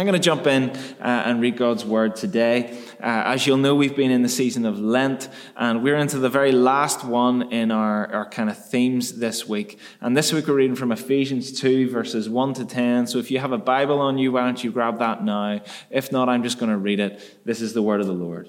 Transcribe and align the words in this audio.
I'm 0.00 0.06
going 0.06 0.14
to 0.14 0.18
jump 0.18 0.46
in 0.46 0.70
uh, 0.70 1.24
and 1.26 1.42
read 1.42 1.58
God's 1.58 1.84
word 1.84 2.16
today. 2.16 2.82
Uh, 3.02 3.34
as 3.34 3.46
you'll 3.46 3.58
know, 3.58 3.74
we've 3.74 3.94
been 3.94 4.10
in 4.10 4.22
the 4.22 4.30
season 4.30 4.64
of 4.64 4.78
Lent, 4.78 5.28
and 5.56 5.82
we're 5.82 5.98
into 5.98 6.18
the 6.18 6.30
very 6.30 6.52
last 6.52 7.04
one 7.04 7.52
in 7.52 7.70
our, 7.70 8.10
our 8.10 8.26
kind 8.30 8.48
of 8.48 8.56
themes 8.56 9.18
this 9.18 9.46
week. 9.46 9.78
And 10.00 10.16
this 10.16 10.32
week 10.32 10.46
we're 10.46 10.54
reading 10.54 10.74
from 10.74 10.90
Ephesians 10.90 11.52
2, 11.52 11.90
verses 11.90 12.30
1 12.30 12.54
to 12.54 12.64
10. 12.64 13.08
So 13.08 13.18
if 13.18 13.30
you 13.30 13.40
have 13.40 13.52
a 13.52 13.58
Bible 13.58 14.00
on 14.00 14.16
you, 14.16 14.32
why 14.32 14.40
don't 14.40 14.64
you 14.64 14.72
grab 14.72 15.00
that 15.00 15.22
now? 15.22 15.60
If 15.90 16.10
not, 16.10 16.30
I'm 16.30 16.44
just 16.44 16.58
going 16.58 16.72
to 16.72 16.78
read 16.78 16.98
it. 16.98 17.44
This 17.44 17.60
is 17.60 17.74
the 17.74 17.82
word 17.82 18.00
of 18.00 18.06
the 18.06 18.14
Lord. 18.14 18.48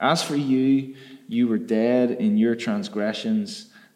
As 0.00 0.24
for 0.24 0.34
you, 0.34 0.96
you 1.28 1.46
were 1.46 1.58
dead 1.58 2.10
in 2.10 2.36
your 2.36 2.56
transgressions 2.56 3.71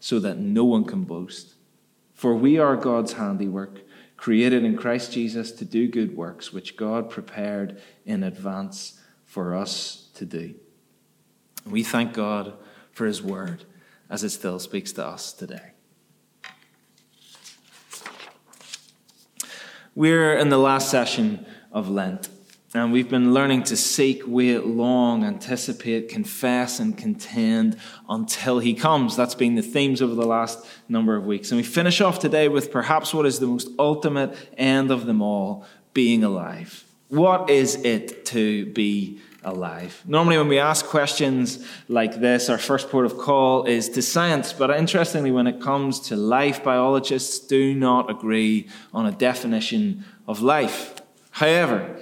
so 0.00 0.18
that 0.20 0.38
no 0.38 0.64
one 0.64 0.84
can 0.84 1.04
boast. 1.04 1.54
For 2.14 2.34
we 2.34 2.58
are 2.58 2.76
God's 2.76 3.14
handiwork, 3.14 3.80
created 4.16 4.64
in 4.64 4.76
Christ 4.76 5.12
Jesus 5.12 5.52
to 5.52 5.64
do 5.64 5.88
good 5.88 6.16
works, 6.16 6.52
which 6.52 6.76
God 6.76 7.10
prepared 7.10 7.80
in 8.04 8.22
advance 8.22 9.00
for 9.24 9.54
us 9.54 10.08
to 10.14 10.24
do. 10.24 10.54
We 11.64 11.82
thank 11.82 12.12
God 12.14 12.54
for 12.90 13.06
His 13.06 13.22
word 13.22 13.64
as 14.10 14.24
it 14.24 14.30
still 14.30 14.58
speaks 14.58 14.92
to 14.92 15.06
us 15.06 15.32
today. 15.32 15.72
We're 19.94 20.36
in 20.36 20.48
the 20.48 20.58
last 20.58 20.90
session 20.90 21.44
of 21.72 21.88
Lent. 21.88 22.28
And 22.74 22.92
we've 22.92 23.08
been 23.08 23.32
learning 23.32 23.62
to 23.64 23.78
seek, 23.78 24.24
wait, 24.26 24.66
long, 24.66 25.24
anticipate, 25.24 26.10
confess, 26.10 26.80
and 26.80 26.96
contend 26.96 27.78
until 28.10 28.58
He 28.58 28.74
comes. 28.74 29.16
That's 29.16 29.34
been 29.34 29.54
the 29.54 29.62
themes 29.62 30.02
over 30.02 30.14
the 30.14 30.26
last 30.26 30.66
number 30.86 31.16
of 31.16 31.24
weeks. 31.24 31.50
And 31.50 31.56
we 31.56 31.62
finish 31.62 32.02
off 32.02 32.18
today 32.18 32.48
with 32.48 32.70
perhaps 32.70 33.14
what 33.14 33.24
is 33.24 33.38
the 33.38 33.46
most 33.46 33.70
ultimate 33.78 34.36
end 34.58 34.90
of 34.90 35.06
them 35.06 35.22
all 35.22 35.64
being 35.94 36.22
alive. 36.22 36.84
What 37.08 37.48
is 37.48 37.76
it 37.76 38.26
to 38.26 38.66
be 38.66 39.18
alive? 39.42 40.02
Normally, 40.06 40.36
when 40.36 40.48
we 40.48 40.58
ask 40.58 40.84
questions 40.84 41.64
like 41.88 42.20
this, 42.20 42.50
our 42.50 42.58
first 42.58 42.90
port 42.90 43.06
of 43.06 43.16
call 43.16 43.64
is 43.64 43.88
to 43.90 44.02
science. 44.02 44.52
But 44.52 44.70
interestingly, 44.72 45.30
when 45.30 45.46
it 45.46 45.58
comes 45.62 46.00
to 46.00 46.16
life, 46.16 46.62
biologists 46.62 47.38
do 47.38 47.74
not 47.74 48.10
agree 48.10 48.68
on 48.92 49.06
a 49.06 49.12
definition 49.12 50.04
of 50.26 50.42
life. 50.42 51.00
However, 51.30 51.98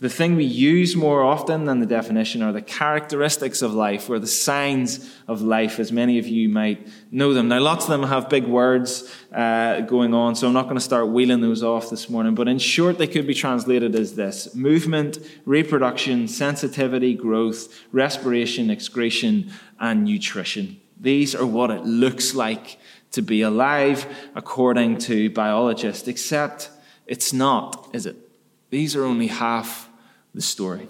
the 0.00 0.08
thing 0.08 0.36
we 0.36 0.44
use 0.44 0.94
more 0.94 1.24
often 1.24 1.64
than 1.64 1.80
the 1.80 1.86
definition 1.86 2.40
are 2.40 2.52
the 2.52 2.62
characteristics 2.62 3.62
of 3.62 3.74
life 3.74 4.08
or 4.08 4.20
the 4.20 4.28
signs 4.28 5.12
of 5.26 5.42
life, 5.42 5.80
as 5.80 5.90
many 5.90 6.20
of 6.20 6.28
you 6.28 6.48
might 6.48 6.86
know 7.10 7.34
them. 7.34 7.48
Now, 7.48 7.58
lots 7.58 7.86
of 7.86 7.90
them 7.90 8.04
have 8.04 8.28
big 8.28 8.46
words 8.46 9.12
uh, 9.32 9.80
going 9.80 10.14
on, 10.14 10.36
so 10.36 10.46
I'm 10.46 10.52
not 10.52 10.64
going 10.64 10.76
to 10.76 10.80
start 10.80 11.08
wheeling 11.08 11.40
those 11.40 11.64
off 11.64 11.90
this 11.90 12.08
morning. 12.08 12.36
But 12.36 12.46
in 12.46 12.60
short, 12.60 12.96
they 12.96 13.08
could 13.08 13.26
be 13.26 13.34
translated 13.34 13.96
as 13.96 14.14
this 14.14 14.54
movement, 14.54 15.18
reproduction, 15.44 16.28
sensitivity, 16.28 17.14
growth, 17.14 17.82
respiration, 17.90 18.70
excretion, 18.70 19.52
and 19.80 20.04
nutrition. 20.04 20.80
These 21.00 21.34
are 21.34 21.46
what 21.46 21.70
it 21.72 21.84
looks 21.84 22.36
like 22.36 22.78
to 23.10 23.22
be 23.22 23.42
alive 23.42 24.06
according 24.36 24.98
to 24.98 25.28
biologists, 25.30 26.06
except 26.06 26.70
it's 27.06 27.32
not, 27.32 27.88
is 27.92 28.06
it? 28.06 28.27
These 28.70 28.96
are 28.96 29.04
only 29.04 29.28
half 29.28 29.88
the 30.34 30.42
story. 30.42 30.88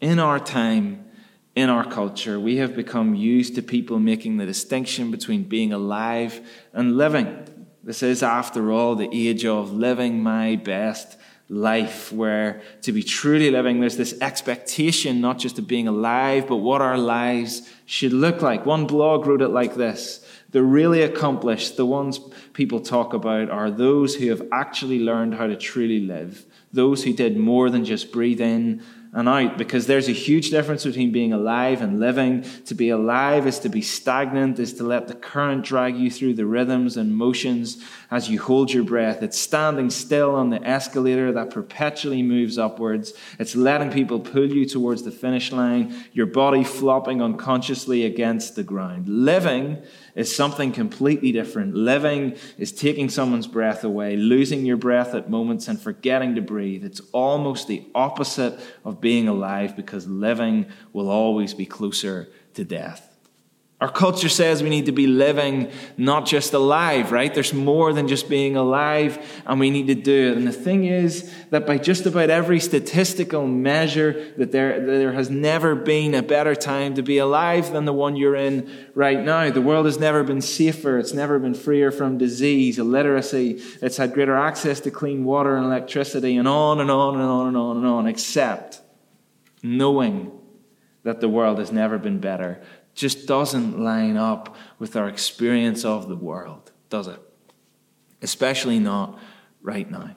In 0.00 0.18
our 0.18 0.40
time, 0.40 1.04
in 1.54 1.68
our 1.68 1.84
culture, 1.84 2.40
we 2.40 2.56
have 2.56 2.74
become 2.74 3.14
used 3.14 3.54
to 3.56 3.62
people 3.62 3.98
making 3.98 4.38
the 4.38 4.46
distinction 4.46 5.10
between 5.10 5.44
being 5.44 5.72
alive 5.72 6.40
and 6.72 6.96
living. 6.96 7.46
This 7.84 8.02
is, 8.02 8.22
after 8.22 8.72
all, 8.72 8.94
the 8.94 9.10
age 9.12 9.44
of 9.44 9.72
living 9.72 10.22
my 10.22 10.56
best 10.56 11.18
life, 11.48 12.10
where 12.10 12.62
to 12.80 12.92
be 12.92 13.02
truly 13.02 13.50
living, 13.50 13.80
there's 13.80 13.98
this 13.98 14.18
expectation 14.22 15.20
not 15.20 15.38
just 15.38 15.58
of 15.58 15.68
being 15.68 15.86
alive, 15.86 16.46
but 16.46 16.56
what 16.56 16.80
our 16.80 16.96
lives 16.96 17.68
should 17.84 18.12
look 18.14 18.40
like. 18.40 18.64
One 18.64 18.86
blog 18.86 19.26
wrote 19.26 19.42
it 19.42 19.48
like 19.48 19.74
this 19.74 20.24
The 20.50 20.62
really 20.62 21.02
accomplished, 21.02 21.76
the 21.76 21.84
ones 21.84 22.18
people 22.54 22.80
talk 22.80 23.12
about, 23.12 23.50
are 23.50 23.70
those 23.70 24.14
who 24.14 24.30
have 24.30 24.48
actually 24.50 25.00
learned 25.00 25.34
how 25.34 25.46
to 25.46 25.56
truly 25.56 26.00
live 26.00 26.46
those 26.72 27.04
who 27.04 27.12
did 27.12 27.36
more 27.36 27.70
than 27.70 27.84
just 27.84 28.12
breathe 28.12 28.40
in 28.40 28.82
and 29.14 29.28
out 29.28 29.58
because 29.58 29.86
there's 29.86 30.08
a 30.08 30.12
huge 30.12 30.48
difference 30.48 30.84
between 30.84 31.12
being 31.12 31.34
alive 31.34 31.82
and 31.82 32.00
living. 32.00 32.42
To 32.64 32.74
be 32.74 32.88
alive 32.88 33.46
is 33.46 33.58
to 33.58 33.68
be 33.68 33.82
stagnant, 33.82 34.58
is 34.58 34.72
to 34.74 34.84
let 34.84 35.06
the 35.06 35.14
current 35.14 35.66
drag 35.66 35.96
you 35.96 36.10
through 36.10 36.34
the 36.34 36.46
rhythms 36.46 36.96
and 36.96 37.14
motions 37.14 37.84
as 38.10 38.30
you 38.30 38.40
hold 38.40 38.72
your 38.72 38.84
breath. 38.84 39.22
It's 39.22 39.38
standing 39.38 39.90
still 39.90 40.34
on 40.34 40.48
the 40.48 40.66
escalator 40.66 41.30
that 41.32 41.50
perpetually 41.50 42.22
moves 42.22 42.56
upwards. 42.56 43.12
It's 43.38 43.54
letting 43.54 43.90
people 43.90 44.18
pull 44.18 44.50
you 44.50 44.64
towards 44.64 45.02
the 45.02 45.10
finish 45.10 45.52
line, 45.52 46.06
your 46.14 46.26
body 46.26 46.64
flopping 46.64 47.20
unconsciously 47.20 48.06
against 48.06 48.56
the 48.56 48.64
ground. 48.64 49.08
Living 49.08 49.82
is 50.14 50.34
something 50.34 50.72
completely 50.72 51.32
different. 51.32 51.74
Living 51.74 52.36
is 52.58 52.72
taking 52.72 53.08
someone's 53.08 53.46
breath 53.46 53.84
away, 53.84 54.16
losing 54.16 54.66
your 54.66 54.76
breath 54.76 55.14
at 55.14 55.30
moments 55.30 55.68
and 55.68 55.80
forgetting 55.80 56.34
to 56.34 56.42
breathe. 56.42 56.84
It's 56.84 57.00
almost 57.12 57.68
the 57.68 57.86
opposite 57.94 58.58
of 58.84 59.00
being 59.00 59.28
alive 59.28 59.76
because 59.76 60.06
living 60.06 60.66
will 60.92 61.08
always 61.08 61.54
be 61.54 61.66
closer 61.66 62.28
to 62.54 62.64
death. 62.64 63.11
Our 63.82 63.90
culture 63.90 64.28
says 64.28 64.62
we 64.62 64.70
need 64.70 64.86
to 64.86 64.92
be 64.92 65.08
living, 65.08 65.68
not 65.96 66.24
just 66.24 66.52
alive, 66.52 67.10
right? 67.10 67.34
There's 67.34 67.52
more 67.52 67.92
than 67.92 68.06
just 68.06 68.28
being 68.28 68.54
alive, 68.54 69.18
and 69.44 69.58
we 69.58 69.70
need 69.70 69.88
to 69.88 69.96
do 69.96 70.30
it. 70.30 70.36
And 70.36 70.46
the 70.46 70.52
thing 70.52 70.84
is 70.84 71.34
that 71.50 71.66
by 71.66 71.78
just 71.78 72.06
about 72.06 72.30
every 72.30 72.60
statistical 72.60 73.48
measure, 73.48 74.32
that 74.36 74.52
there, 74.52 74.86
there 74.86 75.12
has 75.14 75.30
never 75.30 75.74
been 75.74 76.14
a 76.14 76.22
better 76.22 76.54
time 76.54 76.94
to 76.94 77.02
be 77.02 77.18
alive 77.18 77.72
than 77.72 77.84
the 77.84 77.92
one 77.92 78.14
you're 78.14 78.36
in 78.36 78.70
right 78.94 79.18
now. 79.18 79.50
The 79.50 79.60
world 79.60 79.86
has 79.86 79.98
never 79.98 80.22
been 80.22 80.42
safer. 80.42 80.96
It's 80.96 81.12
never 81.12 81.40
been 81.40 81.54
freer 81.54 81.90
from 81.90 82.18
disease, 82.18 82.78
illiteracy. 82.78 83.60
It's 83.82 83.96
had 83.96 84.14
greater 84.14 84.36
access 84.36 84.78
to 84.82 84.92
clean 84.92 85.24
water 85.24 85.56
and 85.56 85.66
electricity, 85.66 86.36
and 86.36 86.46
on 86.46 86.80
and 86.80 86.88
on 86.88 87.14
and 87.16 87.24
on 87.24 87.48
and 87.48 87.56
on 87.56 87.76
and 87.78 87.86
on, 87.86 88.06
except 88.06 88.80
knowing 89.60 90.30
that 91.02 91.20
the 91.20 91.28
world 91.28 91.58
has 91.58 91.72
never 91.72 91.98
been 91.98 92.20
better 92.20 92.62
just 92.94 93.26
doesn't 93.26 93.78
line 93.78 94.16
up 94.16 94.56
with 94.78 94.96
our 94.96 95.08
experience 95.08 95.84
of 95.84 96.08
the 96.08 96.16
world, 96.16 96.72
does 96.90 97.06
it? 97.06 97.20
Especially 98.20 98.78
not 98.78 99.18
right 99.62 99.90
now. 99.90 100.14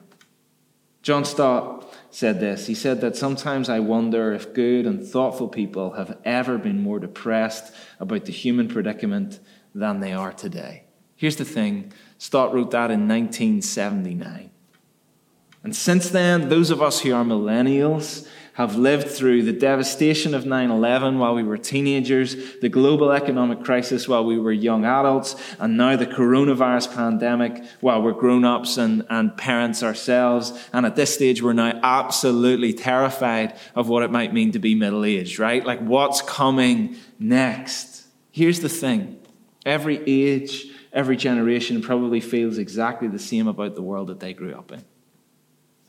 John 1.02 1.24
Stott 1.24 1.94
said 2.10 2.40
this. 2.40 2.66
He 2.66 2.74
said 2.74 3.00
that 3.00 3.14
sometimes 3.14 3.68
I 3.68 3.78
wonder 3.78 4.32
if 4.32 4.52
good 4.52 4.86
and 4.86 5.06
thoughtful 5.06 5.48
people 5.48 5.92
have 5.92 6.18
ever 6.24 6.58
been 6.58 6.82
more 6.82 6.98
depressed 6.98 7.72
about 8.00 8.24
the 8.24 8.32
human 8.32 8.66
predicament 8.66 9.38
than 9.72 10.00
they 10.00 10.12
are 10.12 10.32
today. 10.32 10.84
Here's 11.14 11.36
the 11.36 11.44
thing 11.44 11.92
Stott 12.18 12.52
wrote 12.52 12.72
that 12.72 12.90
in 12.90 13.06
1979. 13.06 14.50
And 15.62 15.76
since 15.76 16.10
then, 16.10 16.48
those 16.48 16.70
of 16.70 16.82
us 16.82 17.00
who 17.00 17.14
are 17.14 17.24
millennials 17.24 18.28
have 18.56 18.74
lived 18.74 19.06
through 19.06 19.42
the 19.42 19.52
devastation 19.52 20.34
of 20.34 20.46
9 20.46 20.70
11 20.70 21.18
while 21.18 21.34
we 21.34 21.42
were 21.42 21.58
teenagers, 21.58 22.58
the 22.60 22.70
global 22.70 23.12
economic 23.12 23.62
crisis 23.62 24.08
while 24.08 24.24
we 24.24 24.38
were 24.38 24.50
young 24.50 24.86
adults, 24.86 25.36
and 25.58 25.76
now 25.76 25.94
the 25.94 26.06
coronavirus 26.06 26.94
pandemic 26.94 27.62
while 27.80 28.00
we're 28.00 28.12
grown 28.12 28.46
ups 28.46 28.78
and, 28.78 29.04
and 29.10 29.36
parents 29.36 29.82
ourselves. 29.82 30.58
And 30.72 30.86
at 30.86 30.96
this 30.96 31.12
stage, 31.12 31.42
we're 31.42 31.52
now 31.52 31.78
absolutely 31.82 32.72
terrified 32.72 33.58
of 33.74 33.90
what 33.90 34.02
it 34.02 34.10
might 34.10 34.32
mean 34.32 34.52
to 34.52 34.58
be 34.58 34.74
middle 34.74 35.04
aged, 35.04 35.38
right? 35.38 35.64
Like 35.64 35.80
what's 35.80 36.22
coming 36.22 36.96
next? 37.18 38.06
Here's 38.30 38.60
the 38.60 38.70
thing 38.70 39.18
every 39.66 40.02
age, 40.06 40.64
every 40.94 41.18
generation 41.18 41.82
probably 41.82 42.20
feels 42.20 42.56
exactly 42.56 43.08
the 43.08 43.18
same 43.18 43.48
about 43.48 43.74
the 43.74 43.82
world 43.82 44.06
that 44.06 44.20
they 44.20 44.32
grew 44.32 44.54
up 44.54 44.72
in. 44.72 44.82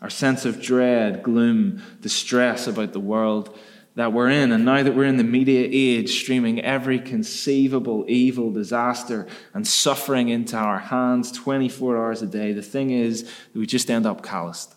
Our 0.02 0.10
sense 0.10 0.46
of 0.46 0.62
dread, 0.62 1.24
gloom, 1.24 1.82
distress 2.02 2.68
about 2.68 2.94
the 2.94 3.00
world 3.00 3.58
that 3.96 4.14
we're 4.14 4.30
in. 4.30 4.52
And 4.52 4.64
now 4.64 4.84
that 4.84 4.96
we're 4.96 5.06
in 5.06 5.18
the 5.18 5.24
media 5.24 5.68
age, 5.72 6.22
streaming 6.22 6.62
every 6.62 7.00
conceivable 7.00 8.06
evil, 8.08 8.52
disaster, 8.52 9.28
and 9.56 9.68
suffering 9.68 10.30
into 10.30 10.56
our 10.56 10.78
hands 10.78 11.32
24 11.32 11.98
hours 11.98 12.22
a 12.22 12.28
day, 12.28 12.54
the 12.54 12.62
thing 12.62 12.92
is 12.92 13.24
that 13.24 13.60
we 13.60 13.66
just 13.66 13.90
end 13.90 14.06
up 14.06 14.22
calloused. 14.22 14.76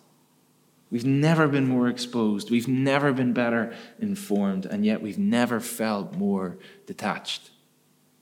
We've 0.91 1.05
never 1.05 1.49
been 1.49 1.69
more 1.69 1.89
exposed. 1.89 2.51
We've 2.51 2.67
never 2.67 3.13
been 3.13 3.35
better 3.35 3.75
informed. 3.99 4.65
And 4.65 4.87
yet 4.87 5.03
we've 5.03 5.19
never 5.19 5.61
felt 5.61 6.15
more 6.15 6.57
detached. 6.87 7.51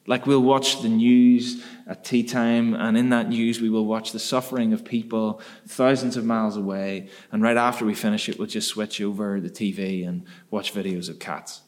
Like 0.08 0.26
we'll 0.26 0.42
watch 0.42 0.80
the 0.80 0.88
news 0.88 1.62
at 1.86 2.02
tea 2.02 2.22
time, 2.22 2.72
and 2.72 2.96
in 2.96 3.10
that 3.10 3.28
news, 3.28 3.60
we 3.60 3.68
will 3.68 3.84
watch 3.84 4.12
the 4.12 4.18
suffering 4.18 4.72
of 4.72 4.82
people 4.82 5.42
thousands 5.66 6.16
of 6.16 6.24
miles 6.24 6.56
away. 6.56 7.10
And 7.30 7.42
right 7.42 7.58
after 7.58 7.84
we 7.84 7.94
finish 7.94 8.26
it, 8.26 8.38
we'll 8.38 8.48
just 8.48 8.68
switch 8.68 9.02
over 9.02 9.38
the 9.38 9.50
TV 9.50 10.08
and 10.08 10.24
watch 10.50 10.72
videos 10.72 11.10
of 11.10 11.18
cats. 11.18 11.60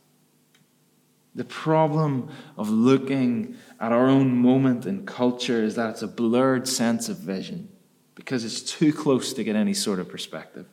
The 1.35 1.45
problem 1.45 2.31
of 2.57 2.71
looking 2.71 3.57
at 3.79 3.93
our 3.93 4.09
own 4.09 4.35
moment 4.35 4.87
in 4.87 5.05
culture 5.05 5.63
is 5.63 5.75
that 5.75 5.91
it's 5.91 6.03
a 6.03 6.09
blurred 6.09 6.67
sense 6.67 7.11
of 7.11 7.19
vision 7.19 7.69
because 8.15 8.43
it's 8.43 8.63
too 8.63 8.95
close 8.95 9.35
to 9.35 9.45
get 9.45 9.55
any 9.55 9.75
sort 9.75 9.99
of 9.99 10.09
perspective. 10.09 10.67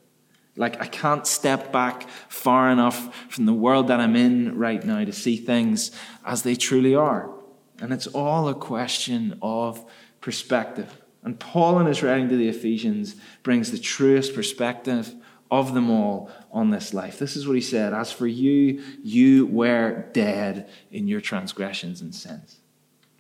Like, 0.56 0.82
I 0.82 0.88
can't 0.88 1.28
step 1.28 1.74
back 1.74 2.08
far 2.30 2.72
enough 2.72 3.14
from 3.30 3.46
the 3.46 3.54
world 3.54 3.90
that 3.90 4.00
I'm 4.00 4.16
in 4.16 4.58
right 4.58 4.84
now 4.84 5.04
to 5.04 5.12
see 5.12 5.36
things 5.36 5.92
as 6.26 6.44
they 6.44 6.56
truly 6.56 6.96
are. 6.96 7.37
And 7.80 7.94
it's 7.94 8.08
all 8.08 8.50
a 8.50 8.56
question 8.56 9.38
of 9.42 9.86
perspective. 10.22 11.02
And 11.24 11.40
Paul, 11.40 11.80
in 11.80 11.88
his 11.88 12.02
writing 12.02 12.30
to 12.30 12.38
the 12.38 12.48
Ephesians, 12.48 13.16
brings 13.44 13.72
the 13.72 13.78
truest 13.78 14.34
perspective 14.34 15.14
of 15.50 15.74
them 15.74 15.90
all 15.90 16.30
on 16.52 16.72
this 16.72 16.94
life. 16.94 17.20
This 17.20 17.36
is 17.36 17.48
what 17.48 17.56
he 17.56 17.62
said 17.62 17.94
As 17.94 18.12
for 18.12 18.28
you, 18.28 18.84
you 19.04 19.46
were 19.46 20.06
dead 20.14 20.70
in 20.92 21.08
your 21.08 21.22
transgressions 21.22 22.02
and 22.02 22.14
sins. 22.14 22.58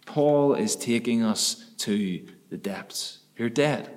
Paul 0.05 0.53
is 0.53 0.75
taking 0.75 1.23
us 1.23 1.71
to 1.79 2.25
the 2.49 2.57
depths. 2.57 3.19
You're 3.35 3.49
dead. 3.49 3.96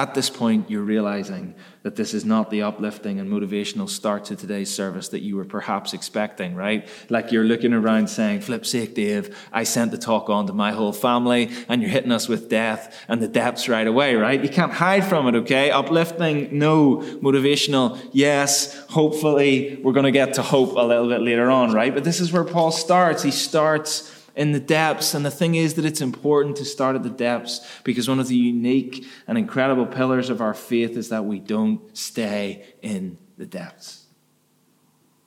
At 0.00 0.14
this 0.14 0.30
point, 0.30 0.70
you're 0.70 0.80
realizing 0.80 1.54
that 1.82 1.94
this 1.94 2.14
is 2.14 2.24
not 2.24 2.48
the 2.48 2.62
uplifting 2.62 3.20
and 3.20 3.30
motivational 3.30 3.86
start 3.86 4.24
to 4.24 4.34
today's 4.34 4.74
service 4.74 5.08
that 5.08 5.20
you 5.20 5.36
were 5.36 5.44
perhaps 5.44 5.92
expecting, 5.92 6.54
right? 6.54 6.88
Like 7.10 7.32
you're 7.32 7.44
looking 7.44 7.74
around 7.74 8.08
saying, 8.08 8.40
flip 8.40 8.64
sake, 8.64 8.94
Dave, 8.94 9.36
I 9.52 9.64
sent 9.64 9.90
the 9.90 9.98
talk 9.98 10.30
on 10.30 10.46
to 10.46 10.54
my 10.54 10.72
whole 10.72 10.94
family 10.94 11.50
and 11.68 11.82
you're 11.82 11.90
hitting 11.90 12.12
us 12.12 12.28
with 12.28 12.48
death 12.48 12.98
and 13.08 13.20
the 13.20 13.28
depths 13.28 13.68
right 13.68 13.86
away, 13.86 14.14
right? 14.14 14.42
You 14.42 14.48
can't 14.48 14.72
hide 14.72 15.04
from 15.04 15.28
it, 15.28 15.34
okay? 15.34 15.70
Uplifting, 15.70 16.58
no. 16.58 16.96
Motivational, 17.20 18.00
yes. 18.12 18.74
Hopefully, 18.88 19.80
we're 19.82 19.92
going 19.92 20.04
to 20.04 20.12
get 20.12 20.32
to 20.34 20.42
hope 20.42 20.76
a 20.76 20.82
little 20.82 21.08
bit 21.08 21.20
later 21.20 21.50
on, 21.50 21.74
right? 21.74 21.92
But 21.92 22.04
this 22.04 22.20
is 22.20 22.32
where 22.32 22.44
Paul 22.44 22.72
starts. 22.72 23.22
He 23.22 23.30
starts 23.30 24.10
in 24.34 24.52
the 24.52 24.60
depths. 24.60 25.14
And 25.14 25.24
the 25.24 25.30
thing 25.30 25.54
is 25.54 25.74
that 25.74 25.84
it's 25.84 26.00
important 26.00 26.56
to 26.56 26.64
start 26.64 26.96
at 26.96 27.02
the 27.02 27.10
depths 27.10 27.66
because 27.84 28.08
one 28.08 28.20
of 28.20 28.28
the 28.28 28.36
unique 28.36 29.06
and 29.26 29.36
incredible 29.38 29.86
pillars 29.86 30.30
of 30.30 30.40
our 30.40 30.54
faith 30.54 30.96
is 30.96 31.08
that 31.08 31.24
we 31.24 31.38
don't 31.38 31.96
stay 31.96 32.64
in 32.82 33.18
the 33.38 33.46
depths, 33.46 34.04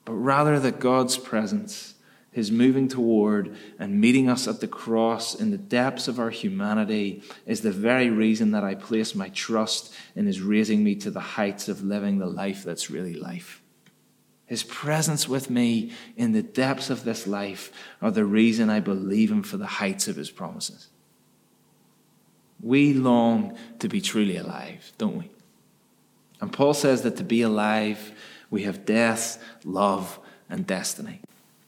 but 0.04 0.12
rather 0.12 0.60
that 0.60 0.78
God's 0.78 1.18
presence, 1.18 1.94
His 2.30 2.52
moving 2.52 2.86
toward 2.86 3.56
and 3.78 4.00
meeting 4.00 4.28
us 4.28 4.46
at 4.46 4.60
the 4.60 4.68
cross 4.68 5.34
in 5.34 5.50
the 5.50 5.58
depths 5.58 6.06
of 6.06 6.20
our 6.20 6.30
humanity, 6.30 7.24
is 7.44 7.62
the 7.62 7.72
very 7.72 8.10
reason 8.10 8.52
that 8.52 8.62
I 8.62 8.76
place 8.76 9.16
my 9.16 9.30
trust 9.30 9.92
in 10.14 10.26
His 10.26 10.40
raising 10.40 10.84
me 10.84 10.94
to 10.96 11.10
the 11.10 11.20
heights 11.20 11.68
of 11.68 11.82
living 11.82 12.18
the 12.18 12.26
life 12.26 12.62
that's 12.62 12.88
really 12.88 13.14
life. 13.14 13.63
His 14.46 14.62
presence 14.62 15.28
with 15.28 15.48
me 15.48 15.92
in 16.16 16.32
the 16.32 16.42
depths 16.42 16.90
of 16.90 17.04
this 17.04 17.26
life 17.26 17.72
are 18.02 18.10
the 18.10 18.24
reason 18.24 18.68
I 18.68 18.80
believe 18.80 19.30
Him 19.30 19.42
for 19.42 19.56
the 19.56 19.66
heights 19.66 20.06
of 20.06 20.16
His 20.16 20.30
promises. 20.30 20.88
We 22.60 22.94
long 22.94 23.56
to 23.78 23.88
be 23.88 24.00
truly 24.00 24.36
alive, 24.36 24.92
don't 24.98 25.18
we? 25.18 25.30
And 26.40 26.52
Paul 26.52 26.74
says 26.74 27.02
that 27.02 27.16
to 27.16 27.24
be 27.24 27.42
alive, 27.42 28.12
we 28.50 28.62
have 28.64 28.84
death, 28.84 29.42
love, 29.64 30.18
and 30.48 30.66
destiny. 30.66 31.20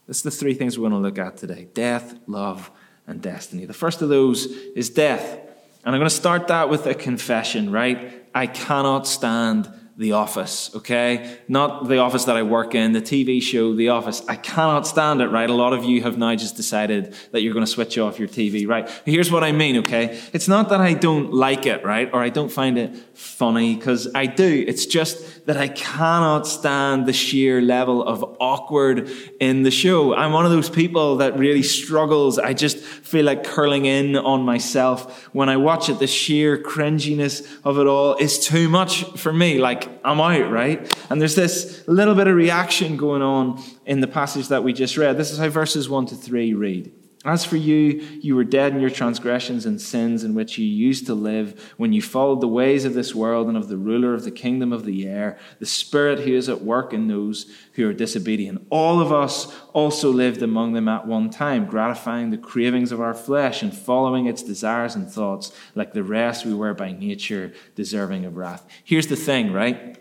That's 0.06 0.22
the 0.22 0.30
three 0.30 0.54
things 0.54 0.78
we're 0.78 0.88
going 0.88 1.02
to 1.02 1.06
look 1.08 1.18
at 1.18 1.36
today 1.36 1.68
death, 1.74 2.14
love, 2.26 2.70
and 3.06 3.20
destiny. 3.22 3.64
The 3.64 3.74
first 3.74 4.02
of 4.02 4.08
those 4.08 4.46
is 4.46 4.90
death. 4.90 5.40
And 5.84 5.94
I'm 5.94 6.00
going 6.00 6.10
to 6.10 6.14
start 6.14 6.48
that 6.48 6.68
with 6.68 6.86
a 6.86 6.94
confession, 6.94 7.70
right? 7.70 8.26
I 8.34 8.46
cannot 8.46 9.06
stand 9.06 9.70
the 9.98 10.12
Office, 10.12 10.70
okay? 10.74 11.38
Not 11.48 11.88
The 11.88 11.98
Office 11.98 12.24
that 12.26 12.36
I 12.36 12.42
work 12.42 12.74
in, 12.74 12.92
the 12.92 13.00
TV 13.00 13.42
show 13.42 13.74
The 13.74 13.88
Office. 13.88 14.22
I 14.28 14.36
cannot 14.36 14.86
stand 14.86 15.22
it, 15.22 15.28
right? 15.28 15.48
A 15.48 15.54
lot 15.54 15.72
of 15.72 15.84
you 15.84 16.02
have 16.02 16.18
now 16.18 16.34
just 16.34 16.54
decided 16.54 17.14
that 17.32 17.40
you're 17.40 17.54
going 17.54 17.64
to 17.64 17.70
switch 17.70 17.96
off 17.96 18.18
your 18.18 18.28
TV, 18.28 18.68
right? 18.68 18.90
Here's 19.06 19.32
what 19.32 19.42
I 19.42 19.52
mean, 19.52 19.78
okay? 19.78 20.20
It's 20.34 20.48
not 20.48 20.68
that 20.68 20.82
I 20.82 20.92
don't 20.92 21.32
like 21.32 21.64
it, 21.64 21.82
right? 21.82 22.10
Or 22.12 22.22
I 22.22 22.28
don't 22.28 22.52
find 22.52 22.76
it 22.76 22.94
funny, 23.16 23.74
because 23.74 24.06
I 24.14 24.26
do. 24.26 24.64
It's 24.68 24.84
just 24.84 25.46
that 25.46 25.56
I 25.56 25.68
cannot 25.68 26.46
stand 26.46 27.06
the 27.06 27.14
sheer 27.14 27.62
level 27.62 28.06
of 28.06 28.36
awkward 28.38 29.08
in 29.40 29.62
the 29.62 29.70
show. 29.70 30.14
I'm 30.14 30.32
one 30.32 30.44
of 30.44 30.50
those 30.50 30.68
people 30.68 31.16
that 31.16 31.38
really 31.38 31.62
struggles. 31.62 32.38
I 32.38 32.52
just 32.52 32.76
feel 32.76 33.24
like 33.24 33.44
curling 33.44 33.86
in 33.86 34.14
on 34.16 34.42
myself 34.42 35.26
when 35.32 35.48
I 35.48 35.56
watch 35.56 35.88
it. 35.88 36.00
The 36.00 36.06
sheer 36.06 36.58
cringiness 36.62 37.48
of 37.64 37.78
it 37.78 37.86
all 37.86 38.16
is 38.16 38.38
too 38.38 38.68
much 38.68 39.04
for 39.16 39.32
me. 39.32 39.58
Like, 39.58 39.85
I'm 40.04 40.20
out, 40.20 40.50
right? 40.50 40.94
And 41.10 41.20
there's 41.20 41.34
this 41.34 41.86
little 41.86 42.14
bit 42.14 42.26
of 42.26 42.34
reaction 42.34 42.96
going 42.96 43.22
on 43.22 43.62
in 43.84 44.00
the 44.00 44.06
passage 44.06 44.48
that 44.48 44.64
we 44.64 44.72
just 44.72 44.96
read. 44.96 45.16
This 45.16 45.30
is 45.30 45.38
how 45.38 45.48
verses 45.48 45.88
1 45.88 46.06
to 46.06 46.14
3 46.14 46.54
read. 46.54 46.92
As 47.26 47.44
for 47.44 47.56
you, 47.56 48.06
you 48.22 48.36
were 48.36 48.44
dead 48.44 48.72
in 48.72 48.80
your 48.80 48.88
transgressions 48.88 49.66
and 49.66 49.80
sins 49.80 50.22
in 50.22 50.32
which 50.32 50.58
you 50.58 50.64
used 50.64 51.06
to 51.06 51.14
live 51.14 51.74
when 51.76 51.92
you 51.92 52.00
followed 52.00 52.40
the 52.40 52.46
ways 52.46 52.84
of 52.84 52.94
this 52.94 53.16
world 53.16 53.48
and 53.48 53.56
of 53.56 53.66
the 53.66 53.76
ruler 53.76 54.14
of 54.14 54.22
the 54.22 54.30
kingdom 54.30 54.72
of 54.72 54.84
the 54.84 55.08
air, 55.08 55.36
the 55.58 55.66
spirit 55.66 56.20
who 56.20 56.32
is 56.32 56.48
at 56.48 56.62
work 56.62 56.92
in 56.92 57.08
those 57.08 57.50
who 57.72 57.88
are 57.88 57.92
disobedient. 57.92 58.64
All 58.70 59.00
of 59.00 59.12
us 59.12 59.52
also 59.72 60.08
lived 60.08 60.40
among 60.40 60.74
them 60.74 60.88
at 60.88 61.08
one 61.08 61.28
time, 61.28 61.66
gratifying 61.66 62.30
the 62.30 62.38
cravings 62.38 62.92
of 62.92 63.00
our 63.00 63.14
flesh 63.14 63.60
and 63.60 63.76
following 63.76 64.26
its 64.26 64.44
desires 64.44 64.94
and 64.94 65.10
thoughts. 65.10 65.50
Like 65.74 65.94
the 65.94 66.04
rest, 66.04 66.46
we 66.46 66.54
were 66.54 66.74
by 66.74 66.92
nature 66.92 67.52
deserving 67.74 68.24
of 68.24 68.36
wrath. 68.36 68.64
Here's 68.84 69.08
the 69.08 69.16
thing, 69.16 69.52
right? 69.52 69.98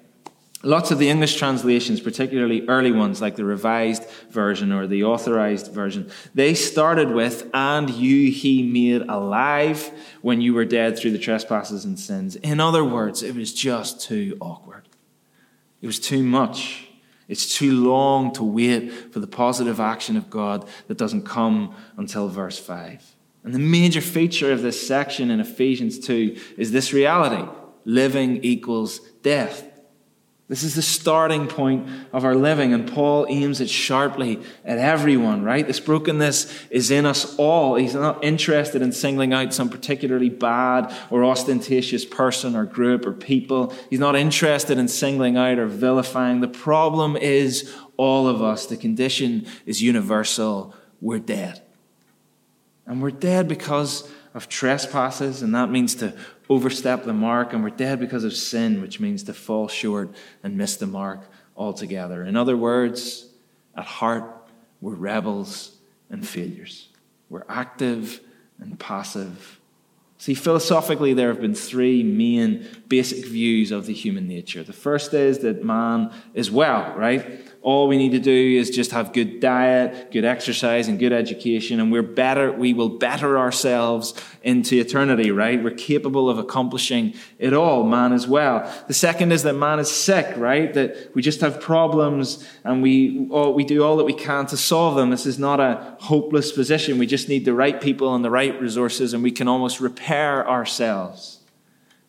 Lots 0.66 0.90
of 0.90 0.98
the 0.98 1.12
English 1.12 1.36
translations, 1.36 2.02
particularly 2.02 2.68
early 2.68 2.92
ones 2.92 3.22
like 3.22 3.36
the 3.36 3.46
Revised 3.46 4.04
Version 4.32 4.72
or 4.72 4.88
the 4.88 5.04
Authorized 5.04 5.72
Version, 5.72 6.10
they 6.34 6.56
started 6.56 7.12
with, 7.12 7.48
and 7.54 7.88
you 7.88 8.32
he 8.32 8.64
made 8.64 9.08
alive 9.08 9.92
when 10.24 10.42
you 10.42 10.56
were 10.56 10.66
dead 10.66 10.98
through 10.98 11.12
the 11.12 11.20
trespasses 11.20 11.86
and 11.86 12.00
sins. 12.00 12.36
In 12.38 12.60
other 12.60 12.84
words, 12.84 13.22
it 13.22 13.36
was 13.36 13.54
just 13.54 14.02
too 14.02 14.38
awkward. 14.42 14.90
It 15.84 15.86
was 15.86 16.00
too 16.00 16.24
much. 16.24 16.88
It's 17.28 17.56
too 17.56 17.84
long 17.88 18.34
to 18.34 18.44
wait 18.44 18.92
for 19.14 19.20
the 19.20 19.28
positive 19.28 19.80
action 19.80 20.18
of 20.18 20.32
God 20.32 20.68
that 20.88 20.98
doesn't 20.98 21.28
come 21.28 21.76
until 21.96 22.28
verse 22.28 22.58
5. 22.58 23.16
And 23.44 23.54
the 23.54 23.60
major 23.60 24.02
feature 24.02 24.52
of 24.52 24.64
this 24.64 24.88
section 24.88 25.30
in 25.30 25.40
Ephesians 25.40 26.00
2 26.00 26.36
is 26.58 26.72
this 26.72 26.92
reality 26.92 27.48
living 27.86 28.38
equals 28.38 29.00
death. 29.22 29.72
This 30.48 30.62
is 30.62 30.76
the 30.76 30.84
starting 30.84 31.48
point 31.48 31.90
of 32.14 32.24
our 32.24 32.36
living, 32.36 32.72
and 32.72 32.88
Paul 32.88 33.26
aims 33.28 33.62
it 33.62 33.70
sharply 33.70 34.40
at 34.64 34.78
everyone, 34.78 35.44
right? 35.44 35.66
This 35.66 35.80
brokenness 35.80 36.68
is 36.70 36.92
in 36.92 37.08
us 37.08 37.36
all. 37.38 37.76
He's 37.76 37.96
not 37.96 38.24
interested 38.24 38.84
in 38.84 38.92
singling 38.92 39.34
out 39.34 39.56
some 39.56 39.70
particularly 39.70 40.30
bad 40.30 40.94
or 41.10 41.26
ostentatious 41.26 42.06
person 42.06 42.56
or 42.56 42.64
group 42.64 43.08
or 43.08 43.12
people. 43.12 43.74
He's 43.90 44.00
not 44.00 44.16
interested 44.16 44.78
in 44.78 44.88
singling 44.88 45.36
out 45.36 45.58
or 45.58 45.66
vilifying. 45.66 46.42
The 46.42 46.48
problem 46.48 47.18
is 47.18 47.74
all 47.98 48.28
of 48.28 48.44
us. 48.44 48.68
The 48.68 48.78
condition 48.78 49.48
is 49.66 49.82
universal. 49.82 50.76
We're 51.02 51.18
dead. 51.18 51.64
And 52.86 53.02
we're 53.02 53.10
dead 53.10 53.48
because 53.48 54.08
of 54.36 54.48
trespasses, 54.48 55.42
and 55.42 55.56
that 55.56 55.72
means 55.72 55.96
to 55.96 56.14
overstep 56.50 57.04
the 57.04 57.14
mark, 57.14 57.54
and 57.54 57.64
we're 57.64 57.70
dead 57.70 58.00
because 58.00 58.24
of 58.24 58.34
sin, 58.34 58.82
which 58.82 59.00
means 59.00 59.24
to 59.24 59.34
fall 59.34 59.68
short 59.68 60.14
and 60.44 60.58
miss 60.58 60.78
the 60.78 60.88
mark 60.88 61.22
altogether. 61.58 62.24
In 62.24 62.36
other 62.36 62.58
words, 62.58 63.28
at 63.76 63.86
heart, 63.86 64.24
we're 64.82 64.94
rebels 64.94 65.78
and 66.10 66.28
failures. 66.28 66.90
We're 67.30 67.46
active 67.50 68.22
and 68.60 68.80
passive. 68.80 69.60
See, 70.18 70.34
philosophically, 70.34 71.14
there 71.14 71.28
have 71.28 71.42
been 71.42 71.56
three 71.56 72.02
main 72.04 72.68
basic 72.88 73.26
views 73.26 73.72
of 73.72 73.86
the 73.86 73.94
human 73.94 74.28
nature. 74.28 74.64
The 74.64 74.74
first 74.74 75.14
is 75.14 75.40
that 75.40 75.64
man 75.64 76.14
is 76.34 76.50
well, 76.50 76.94
right? 76.96 77.42
All 77.66 77.88
we 77.88 77.98
need 77.98 78.12
to 78.12 78.20
do 78.20 78.60
is 78.60 78.70
just 78.70 78.92
have 78.92 79.12
good 79.12 79.40
diet, 79.40 80.12
good 80.12 80.24
exercise, 80.24 80.88
and 80.88 81.00
good 81.00 81.12
education, 81.12 81.80
and 81.80 81.92
we're 81.92 82.04
better, 82.04 82.52
we 82.52 82.76
will 82.76 82.90
better 82.90 83.40
ourselves 83.40 84.14
into 84.44 84.80
eternity, 84.80 85.32
right? 85.32 85.64
We're 85.64 85.72
capable 85.72 86.30
of 86.30 86.38
accomplishing 86.38 87.16
it 87.40 87.54
all, 87.54 87.84
man 87.84 88.14
as 88.14 88.28
well. 88.28 88.72
The 88.88 88.94
second 88.94 89.32
is 89.32 89.42
that 89.42 89.54
man 89.54 89.80
is 89.80 89.90
sick, 89.90 90.38
right? 90.38 90.72
That 90.76 91.16
we 91.16 91.24
just 91.24 91.42
have 91.42 91.60
problems 91.60 92.48
and 92.64 92.84
we, 92.84 93.28
we 93.56 93.64
do 93.64 93.84
all 93.84 93.98
that 93.98 94.04
we 94.04 94.14
can 94.14 94.46
to 94.46 94.58
solve 94.58 94.96
them. 94.96 95.10
This 95.10 95.26
is 95.26 95.40
not 95.40 95.60
a 95.60 95.98
hopeless 96.02 96.52
position. 96.52 97.00
We 97.00 97.08
just 97.08 97.30
need 97.30 97.46
the 97.46 97.56
right 97.56 97.82
people 97.82 98.14
and 98.14 98.24
the 98.24 98.30
right 98.30 98.62
resources, 98.62 99.16
and 99.16 99.24
we 99.24 99.32
can 99.32 99.48
almost 99.48 99.82
repair 99.82 100.48
ourselves. 100.48 101.40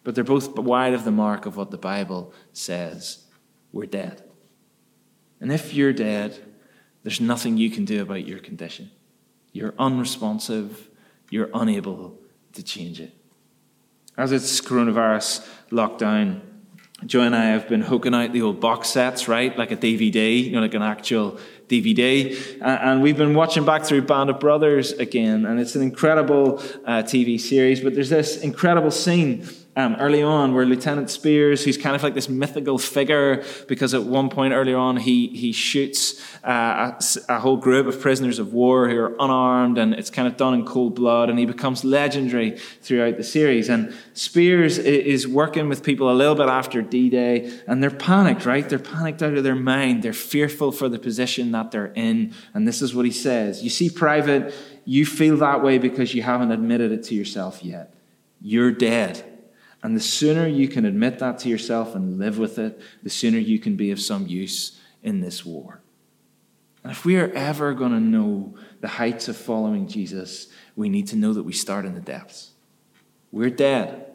But 0.04 0.14
they're 0.14 0.22
both 0.22 0.54
wide 0.58 0.92
of 0.92 1.04
the 1.04 1.12
mark 1.12 1.46
of 1.46 1.56
what 1.56 1.70
the 1.70 1.78
Bible 1.78 2.34
says. 2.52 3.24
We're 3.72 3.86
dead. 3.86 4.25
And 5.40 5.52
if 5.52 5.74
you're 5.74 5.92
dead, 5.92 6.42
there's 7.02 7.20
nothing 7.20 7.56
you 7.56 7.70
can 7.70 7.84
do 7.84 8.02
about 8.02 8.26
your 8.26 8.38
condition. 8.38 8.90
You're 9.52 9.74
unresponsive, 9.78 10.88
you're 11.30 11.50
unable 11.54 12.18
to 12.54 12.62
change 12.62 13.00
it. 13.00 13.14
As 14.16 14.32
it's 14.32 14.60
coronavirus 14.60 15.46
lockdown, 15.70 16.40
Joe 17.04 17.20
and 17.20 17.36
I 17.36 17.46
have 17.46 17.68
been 17.68 17.82
hooking 17.82 18.14
out 18.14 18.32
the 18.32 18.40
old 18.40 18.58
box 18.58 18.88
sets, 18.88 19.28
right? 19.28 19.56
Like 19.56 19.70
a 19.70 19.76
DVD, 19.76 20.42
you 20.42 20.52
know, 20.52 20.60
like 20.60 20.72
an 20.72 20.82
actual 20.82 21.38
DVD. 21.68 22.58
And 22.62 23.02
we've 23.02 23.18
been 23.18 23.34
watching 23.34 23.66
back 23.66 23.84
through 23.84 24.02
Band 24.02 24.30
of 24.30 24.40
Brothers 24.40 24.92
again. 24.92 25.44
And 25.44 25.60
it's 25.60 25.74
an 25.74 25.82
incredible 25.82 26.58
uh, 26.86 27.02
TV 27.02 27.38
series. 27.38 27.82
But 27.82 27.94
there's 27.94 28.08
this 28.08 28.38
incredible 28.38 28.90
scene 28.90 29.46
um, 29.76 29.94
early 30.00 30.22
on, 30.22 30.54
where 30.54 30.64
Lieutenant 30.64 31.08
Speirs, 31.08 31.62
who's 31.62 31.76
kind 31.76 31.94
of 31.94 32.02
like 32.02 32.14
this 32.14 32.30
mythical 32.30 32.78
figure, 32.78 33.44
because 33.68 33.92
at 33.92 34.04
one 34.04 34.30
point 34.30 34.54
earlier 34.54 34.78
on, 34.78 34.96
he, 34.96 35.28
he 35.28 35.52
shoots 35.52 36.18
uh, 36.42 36.98
a, 37.28 37.34
a, 37.34 37.38
whole 37.38 37.58
group 37.58 37.86
of 37.86 38.00
prisoners 38.00 38.38
of 38.38 38.54
war 38.54 38.88
who 38.88 38.98
are 38.98 39.14
unarmed, 39.20 39.76
and 39.76 39.92
it's 39.92 40.08
kind 40.08 40.26
of 40.26 40.38
done 40.38 40.54
in 40.54 40.64
cold 40.64 40.94
blood, 40.94 41.28
and 41.28 41.38
he 41.38 41.44
becomes 41.44 41.84
legendary 41.84 42.56
throughout 42.80 43.18
the 43.18 43.22
series. 43.22 43.68
And 43.68 43.94
Speirs 44.14 44.82
is 44.82 45.28
working 45.28 45.68
with 45.68 45.82
people 45.82 46.10
a 46.10 46.14
little 46.14 46.34
bit 46.34 46.48
after 46.48 46.80
D 46.80 47.10
Day, 47.10 47.60
and 47.66 47.82
they're 47.82 47.90
panicked, 47.90 48.46
right? 48.46 48.66
They're 48.66 48.78
panicked 48.78 49.22
out 49.22 49.34
of 49.34 49.44
their 49.44 49.54
mind. 49.54 50.02
They're 50.02 50.14
fearful 50.14 50.72
for 50.72 50.88
the 50.88 50.98
position 50.98 51.52
that 51.52 51.70
they're 51.70 51.92
in. 51.94 52.32
And 52.54 52.66
this 52.66 52.80
is 52.80 52.94
what 52.94 53.04
he 53.04 53.12
says 53.12 53.62
You 53.62 53.68
see, 53.68 53.90
Private, 53.90 54.54
you 54.86 55.04
feel 55.04 55.36
that 55.38 55.62
way 55.62 55.76
because 55.76 56.14
you 56.14 56.22
haven't 56.22 56.50
admitted 56.50 56.92
it 56.92 57.02
to 57.04 57.14
yourself 57.14 57.62
yet. 57.62 57.92
You're 58.40 58.72
dead. 58.72 59.35
And 59.86 59.94
the 59.94 60.00
sooner 60.00 60.48
you 60.48 60.66
can 60.66 60.84
admit 60.84 61.20
that 61.20 61.38
to 61.38 61.48
yourself 61.48 61.94
and 61.94 62.18
live 62.18 62.38
with 62.38 62.58
it, 62.58 62.80
the 63.04 63.08
sooner 63.08 63.38
you 63.38 63.60
can 63.60 63.76
be 63.76 63.92
of 63.92 64.00
some 64.00 64.26
use 64.26 64.80
in 65.04 65.20
this 65.20 65.44
war. 65.46 65.80
And 66.82 66.90
if 66.90 67.04
we 67.04 67.16
are 67.18 67.30
ever 67.30 67.72
going 67.72 67.92
to 67.92 68.00
know 68.00 68.56
the 68.80 68.88
heights 68.88 69.28
of 69.28 69.36
following 69.36 69.86
Jesus, 69.86 70.48
we 70.74 70.88
need 70.88 71.06
to 71.06 71.16
know 71.16 71.32
that 71.34 71.44
we 71.44 71.52
start 71.52 71.84
in 71.84 71.94
the 71.94 72.00
depths. 72.00 72.50
We're 73.30 73.48
dead. 73.48 74.10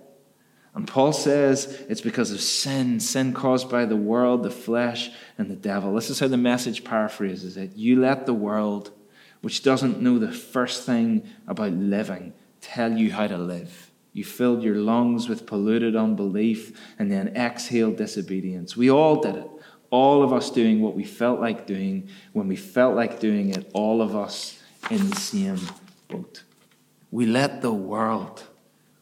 And 0.75 0.86
Paul 0.86 1.13
says 1.13 1.86
it's 1.88 2.01
because 2.01 2.32
of 2.32 2.42
sin, 2.42 3.00
sin 3.00 3.32
caused 3.32 3.70
by 3.70 3.86
the 3.86 3.96
world, 3.96 4.44
the 4.44 4.51
flesh, 4.51 5.10
and 5.38 5.50
the 5.50 5.56
devil. 5.56 5.94
This 5.94 6.10
is 6.10 6.20
how 6.20 6.28
the 6.28 6.36
message 6.36 6.84
paraphrases 6.84 7.56
it. 7.56 7.78
You 7.78 7.98
let 7.98 8.25
the 8.25 8.34
world, 8.34 8.92
which 9.40 9.63
doesn't 9.63 10.01
know 10.01 10.20
the 10.20 10.34
first 10.34 10.86
thing 10.86 11.25
about 11.48 11.72
living, 11.72 12.34
tell 12.60 12.92
you 12.92 13.13
how 13.13 13.28
to 13.28 13.38
live. 13.38 13.90
You 14.13 14.25
filled 14.25 14.63
your 14.63 14.75
lungs 14.75 15.30
with 15.30 15.46
polluted 15.46 15.96
unbelief 15.96 16.77
and 17.00 17.12
then 17.12 17.36
exhaled 17.36 17.96
disobedience. 17.96 18.75
We 18.75 18.89
all 18.89 19.22
did 19.22 19.36
it. 19.36 19.48
All 19.89 20.24
of 20.24 20.34
us 20.34 20.50
doing 20.50 20.82
what 20.82 20.96
we 20.96 21.03
felt 21.03 21.39
like 21.39 21.65
doing 21.65 22.10
when 22.34 22.48
we 22.48 22.56
felt 22.56 22.96
like 22.96 23.20
doing 23.20 23.50
it, 23.50 23.70
all 23.74 24.01
of 24.01 24.15
us 24.15 24.60
in 24.89 25.10
the 25.10 25.15
same 25.15 25.60
boat. 26.08 26.44
We 27.10 27.25
let 27.25 27.62
the 27.62 27.74
world, 27.74 28.44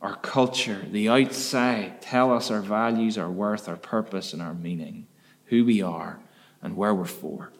our 0.01 0.15
culture, 0.15 0.83
the 0.91 1.09
outside 1.09 2.01
tell 2.01 2.33
us 2.33 2.49
our 2.49 2.61
values, 2.61 3.17
our 3.17 3.29
worth, 3.29 3.69
our 3.69 3.77
purpose, 3.77 4.33
and 4.33 4.41
our 4.41 4.55
meaning, 4.55 5.07
who 5.45 5.63
we 5.63 5.81
are, 5.81 6.19
and 6.61 6.75
where 6.75 6.93
we're 6.93 7.05
for. 7.05 7.51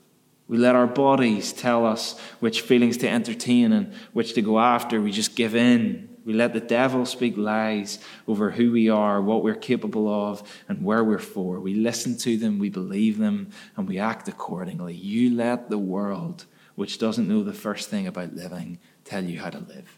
We 0.47 0.57
let 0.57 0.75
our 0.75 0.87
bodies 0.87 1.53
tell 1.53 1.85
us 1.85 2.19
which 2.39 2.61
feelings 2.61 2.97
to 2.97 3.07
entertain 3.07 3.71
and 3.71 3.93
which 4.13 4.33
to 4.33 4.41
go 4.41 4.59
after. 4.59 4.99
We 4.99 5.11
just 5.11 5.35
give 5.35 5.55
in 5.55 6.09
we 6.29 6.35
let 6.35 6.53
the 6.53 6.59
devil 6.59 7.07
speak 7.07 7.37
lies 7.37 7.97
over 8.27 8.51
who 8.51 8.71
we 8.71 8.87
are, 8.87 9.19
what 9.19 9.43
we're 9.43 9.55
capable 9.55 10.07
of, 10.07 10.43
and 10.67 10.85
where 10.85 11.03
we're 11.03 11.17
for. 11.17 11.59
We 11.59 11.73
listen 11.73 12.15
to 12.19 12.37
them, 12.37 12.59
we 12.59 12.69
believe 12.69 13.17
them, 13.17 13.49
and 13.75 13.87
we 13.87 13.97
act 13.97 14.27
accordingly. 14.27 14.93
You 14.93 15.35
let 15.35 15.71
the 15.71 15.79
world, 15.79 16.45
which 16.75 16.99
doesn't 16.99 17.27
know 17.27 17.41
the 17.41 17.51
first 17.51 17.89
thing 17.89 18.05
about 18.05 18.35
living, 18.35 18.77
tell 19.03 19.23
you 19.23 19.39
how 19.39 19.49
to 19.49 19.57
live. 19.57 19.97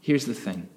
Here's 0.00 0.24
the 0.24 0.32
thing. 0.32 0.70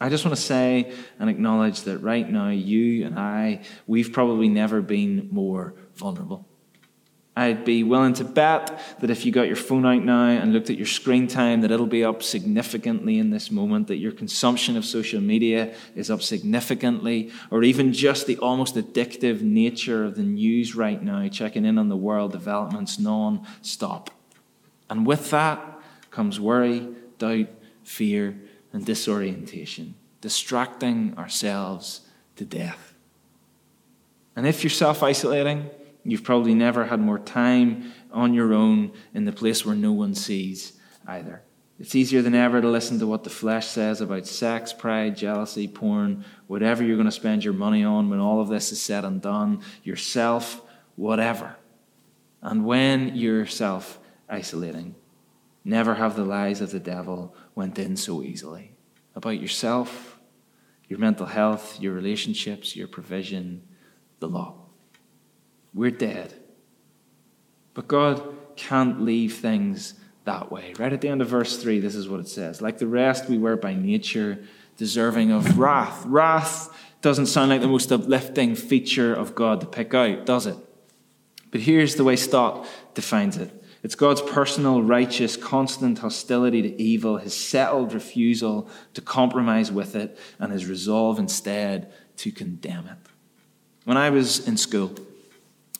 I 0.00 0.08
just 0.08 0.24
want 0.24 0.36
to 0.36 0.42
say 0.42 0.92
and 1.20 1.30
acknowledge 1.30 1.82
that 1.82 1.98
right 1.98 2.28
now, 2.28 2.48
you 2.48 3.06
and 3.06 3.16
I, 3.16 3.60
we've 3.86 4.12
probably 4.12 4.48
never 4.48 4.82
been 4.82 5.28
more 5.30 5.74
vulnerable. 5.94 6.48
I'd 7.36 7.64
be 7.64 7.82
willing 7.82 8.14
to 8.14 8.24
bet 8.24 8.80
that 9.00 9.10
if 9.10 9.26
you 9.26 9.32
got 9.32 9.48
your 9.48 9.56
phone 9.56 9.84
out 9.84 10.04
now 10.04 10.28
and 10.28 10.52
looked 10.52 10.70
at 10.70 10.76
your 10.76 10.86
screen 10.86 11.26
time, 11.26 11.62
that 11.62 11.72
it'll 11.72 11.86
be 11.86 12.04
up 12.04 12.22
significantly 12.22 13.18
in 13.18 13.30
this 13.30 13.50
moment, 13.50 13.88
that 13.88 13.96
your 13.96 14.12
consumption 14.12 14.76
of 14.76 14.84
social 14.84 15.20
media 15.20 15.74
is 15.96 16.12
up 16.12 16.22
significantly, 16.22 17.32
or 17.50 17.64
even 17.64 17.92
just 17.92 18.28
the 18.28 18.38
almost 18.38 18.76
addictive 18.76 19.40
nature 19.40 20.04
of 20.04 20.14
the 20.14 20.22
news 20.22 20.76
right 20.76 21.02
now, 21.02 21.26
checking 21.26 21.64
in 21.64 21.76
on 21.76 21.88
the 21.88 21.96
world 21.96 22.30
developments 22.30 23.00
non 23.00 23.44
stop. 23.62 24.10
And 24.88 25.04
with 25.04 25.30
that 25.30 25.60
comes 26.12 26.38
worry, 26.38 26.86
doubt, 27.18 27.48
fear, 27.82 28.36
and 28.72 28.84
disorientation, 28.84 29.96
distracting 30.20 31.18
ourselves 31.18 32.02
to 32.36 32.44
death. 32.44 32.94
And 34.36 34.46
if 34.46 34.62
you're 34.62 34.70
self 34.70 35.02
isolating, 35.02 35.68
You've 36.04 36.22
probably 36.22 36.54
never 36.54 36.84
had 36.84 37.00
more 37.00 37.18
time 37.18 37.92
on 38.12 38.34
your 38.34 38.52
own 38.52 38.92
in 39.14 39.24
the 39.24 39.32
place 39.32 39.64
where 39.64 39.74
no 39.74 39.92
one 39.92 40.14
sees 40.14 40.74
either. 41.06 41.42
It's 41.80 41.94
easier 41.94 42.22
than 42.22 42.34
ever 42.34 42.60
to 42.60 42.68
listen 42.68 42.98
to 43.00 43.06
what 43.06 43.24
the 43.24 43.30
flesh 43.30 43.66
says 43.66 44.00
about 44.00 44.26
sex, 44.26 44.72
pride, 44.72 45.16
jealousy, 45.16 45.66
porn, 45.66 46.24
whatever 46.46 46.84
you're 46.84 46.96
going 46.96 47.06
to 47.06 47.12
spend 47.12 47.42
your 47.42 47.54
money 47.54 47.82
on 47.82 48.10
when 48.10 48.20
all 48.20 48.40
of 48.40 48.48
this 48.48 48.70
is 48.70 48.80
said 48.80 49.04
and 49.04 49.20
done, 49.20 49.60
yourself, 49.82 50.62
whatever. 50.94 51.56
And 52.42 52.64
when 52.64 53.16
you're 53.16 53.46
self 53.46 53.98
isolating, 54.28 54.94
never 55.64 55.94
have 55.94 56.14
the 56.14 56.24
lies 56.24 56.60
of 56.60 56.70
the 56.70 56.78
devil 56.78 57.34
went 57.54 57.78
in 57.78 57.96
so 57.96 58.22
easily 58.22 58.76
about 59.16 59.40
yourself, 59.40 60.20
your 60.88 60.98
mental 60.98 61.26
health, 61.26 61.80
your 61.80 61.94
relationships, 61.94 62.76
your 62.76 62.88
provision, 62.88 63.62
the 64.20 64.28
law. 64.28 64.63
We're 65.74 65.90
dead. 65.90 66.32
But 67.74 67.88
God 67.88 68.22
can't 68.56 69.02
leave 69.02 69.36
things 69.36 69.94
that 70.24 70.50
way. 70.50 70.74
Right 70.78 70.92
at 70.92 71.00
the 71.00 71.08
end 71.08 71.20
of 71.20 71.28
verse 71.28 71.56
3, 71.56 71.80
this 71.80 71.94
is 71.94 72.08
what 72.08 72.20
it 72.20 72.28
says 72.28 72.62
Like 72.62 72.78
the 72.78 72.86
rest, 72.86 73.28
we 73.28 73.38
were 73.38 73.56
by 73.56 73.74
nature 73.74 74.38
deserving 74.76 75.30
of 75.30 75.58
wrath. 75.58 76.04
Wrath 76.06 76.74
doesn't 77.00 77.26
sound 77.26 77.50
like 77.50 77.60
the 77.60 77.68
most 77.68 77.92
uplifting 77.92 78.54
feature 78.54 79.12
of 79.12 79.34
God 79.34 79.60
to 79.60 79.66
pick 79.66 79.92
out, 79.94 80.26
does 80.26 80.46
it? 80.46 80.56
But 81.50 81.60
here's 81.60 81.94
the 81.94 82.04
way 82.04 82.16
Stott 82.16 82.66
defines 82.94 83.36
it 83.36 83.50
it's 83.84 83.94
God's 83.94 84.22
personal, 84.22 84.82
righteous, 84.82 85.36
constant 85.36 85.98
hostility 85.98 86.62
to 86.62 86.82
evil, 86.82 87.18
his 87.18 87.36
settled 87.36 87.92
refusal 87.92 88.68
to 88.94 89.02
compromise 89.02 89.70
with 89.70 89.94
it, 89.94 90.18
and 90.38 90.50
his 90.50 90.66
resolve 90.66 91.18
instead 91.18 91.92
to 92.16 92.32
condemn 92.32 92.86
it. 92.86 92.96
When 93.84 93.98
I 93.98 94.08
was 94.08 94.48
in 94.48 94.56
school, 94.56 94.94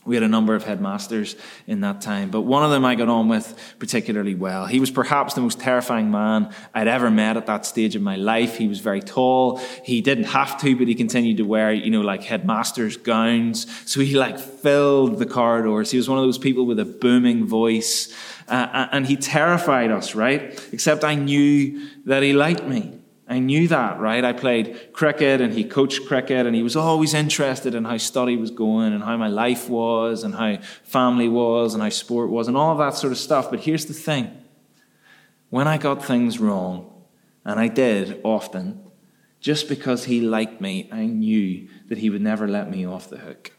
we 0.05 0.15
had 0.17 0.23
a 0.23 0.29
number 0.29 0.55
of 0.55 0.65
headmasters 0.65 1.35
in 1.67 1.81
that 1.81 2.01
time, 2.01 2.31
but 2.31 2.43
one 2.43 2.63
of 2.63 2.71
them 2.71 2.85
I 2.85 2.95
got 2.95 3.09
on 3.09 3.29
with 3.29 3.59
particularly 3.79 4.35
well. 4.35 4.67
He 4.67 4.81
was 4.81 4.91
perhaps 4.91 5.35
the 5.35 5.41
most 5.41 5.61
terrifying 5.61 6.11
man 6.11 6.53
I'd 6.75 6.89
ever 6.89 7.11
met 7.11 7.37
at 7.37 7.47
that 7.47 7.65
stage 7.65 7.97
of 7.97 8.03
my 8.03 8.17
life. 8.17 8.57
He 8.57 8.69
was 8.69 8.81
very 8.81 9.01
tall. 9.01 9.59
He 9.83 10.01
didn't 10.01 10.25
have 10.25 10.61
to, 10.61 10.77
but 10.77 10.89
he 10.89 10.95
continued 10.95 11.39
to 11.39 11.45
wear, 11.45 11.73
you 11.73 11.91
know, 11.91 12.03
like 12.03 12.23
headmaster's 12.23 12.97
gowns. 12.97 13.67
So 13.91 14.01
he 14.01 14.15
like 14.17 14.39
filled 14.39 15.19
the 15.19 15.27
corridors. 15.27 15.91
He 15.91 15.97
was 15.97 16.09
one 16.09 16.19
of 16.19 16.25
those 16.25 16.39
people 16.39 16.67
with 16.67 16.79
a 16.79 16.85
booming 16.85 17.47
voice. 17.47 18.15
Uh, 18.47 18.89
and 18.93 19.07
he 19.07 19.17
terrified 19.17 19.91
us, 19.91 20.15
right? 20.15 20.63
Except 20.73 21.03
I 21.03 21.15
knew 21.15 21.89
that 22.05 22.23
he 22.23 22.35
liked 22.35 22.65
me. 22.65 23.01
I 23.27 23.39
knew 23.39 23.69
that, 23.69 24.01
right? 24.01 24.23
I 24.23 24.35
played 24.35 24.93
cricket 24.93 25.41
and 25.41 25.55
he 25.55 25.65
coached 25.65 26.07
cricket 26.07 26.47
and 26.47 26.55
he 26.55 26.63
was 26.63 26.77
always 26.77 27.15
interested 27.15 27.75
in 27.75 27.85
how 27.85 27.97
study 27.97 28.37
was 28.37 28.51
going 28.51 28.93
and 28.93 29.03
how 29.03 29.17
my 29.17 29.29
life 29.29 29.69
was 29.69 30.25
and 30.25 30.35
how 30.35 30.59
family 30.83 31.29
was 31.29 31.73
and 31.73 31.83
how 31.83 31.89
sport 31.89 32.29
was 32.29 32.49
and 32.49 32.57
all 32.57 32.77
that 32.77 32.95
sort 32.95 33.13
of 33.13 33.19
stuff. 33.19 33.51
But 33.51 33.61
here's 33.61 33.87
the 33.87 33.95
thing 33.95 34.31
when 35.49 35.67
I 35.67 35.79
got 35.79 36.05
things 36.05 36.39
wrong, 36.39 36.91
and 37.45 37.61
I 37.61 37.69
did 37.69 38.21
often, 38.25 38.81
just 39.41 39.69
because 39.69 40.05
he 40.05 40.21
liked 40.21 40.61
me, 40.61 40.89
I 40.91 41.07
knew 41.07 41.69
that 41.89 41.99
he 41.99 42.11
would 42.11 42.23
never 42.23 42.49
let 42.49 42.71
me 42.71 42.85
off 42.87 43.09
the 43.09 43.19
hook. 43.19 43.53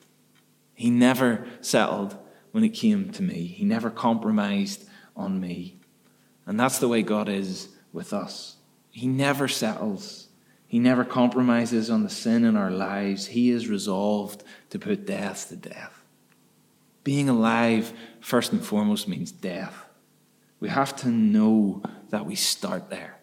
He 0.74 0.90
never 0.90 1.48
settled 1.62 2.18
when 2.52 2.64
it 2.64 2.70
came 2.70 3.12
to 3.12 3.24
me, 3.24 3.46
he 3.46 3.66
never 3.66 3.90
compromised 3.90 4.88
on 5.16 5.40
me. 5.40 5.80
And 6.46 6.60
that's 6.60 6.80
the 6.80 6.88
way 6.88 7.02
God 7.02 7.30
is 7.30 7.70
with 7.92 8.14
us. 8.14 8.55
He 8.96 9.08
never 9.08 9.50
settles. 9.50 10.30
He 10.68 10.80
never 10.80 11.04
compromises 11.04 11.90
on 11.90 12.04
the 12.04 12.10
sin 12.10 12.46
in 12.46 12.56
our 12.56 12.72
lives. 12.72 13.28
He 13.28 13.50
is 13.50 13.68
resolved 13.68 14.42
to 14.70 14.80
put 14.80 15.06
death 15.06 15.50
to 15.50 15.58
death. 15.58 16.02
Being 17.04 17.28
alive, 17.28 17.92
first 18.22 18.54
and 18.54 18.66
foremost, 18.66 19.10
means 19.10 19.34
death. 19.34 19.84
We 20.62 20.70
have 20.70 20.96
to 21.02 21.10
know 21.10 21.84
that 22.12 22.26
we 22.26 22.36
start 22.36 22.90
there, 22.90 23.18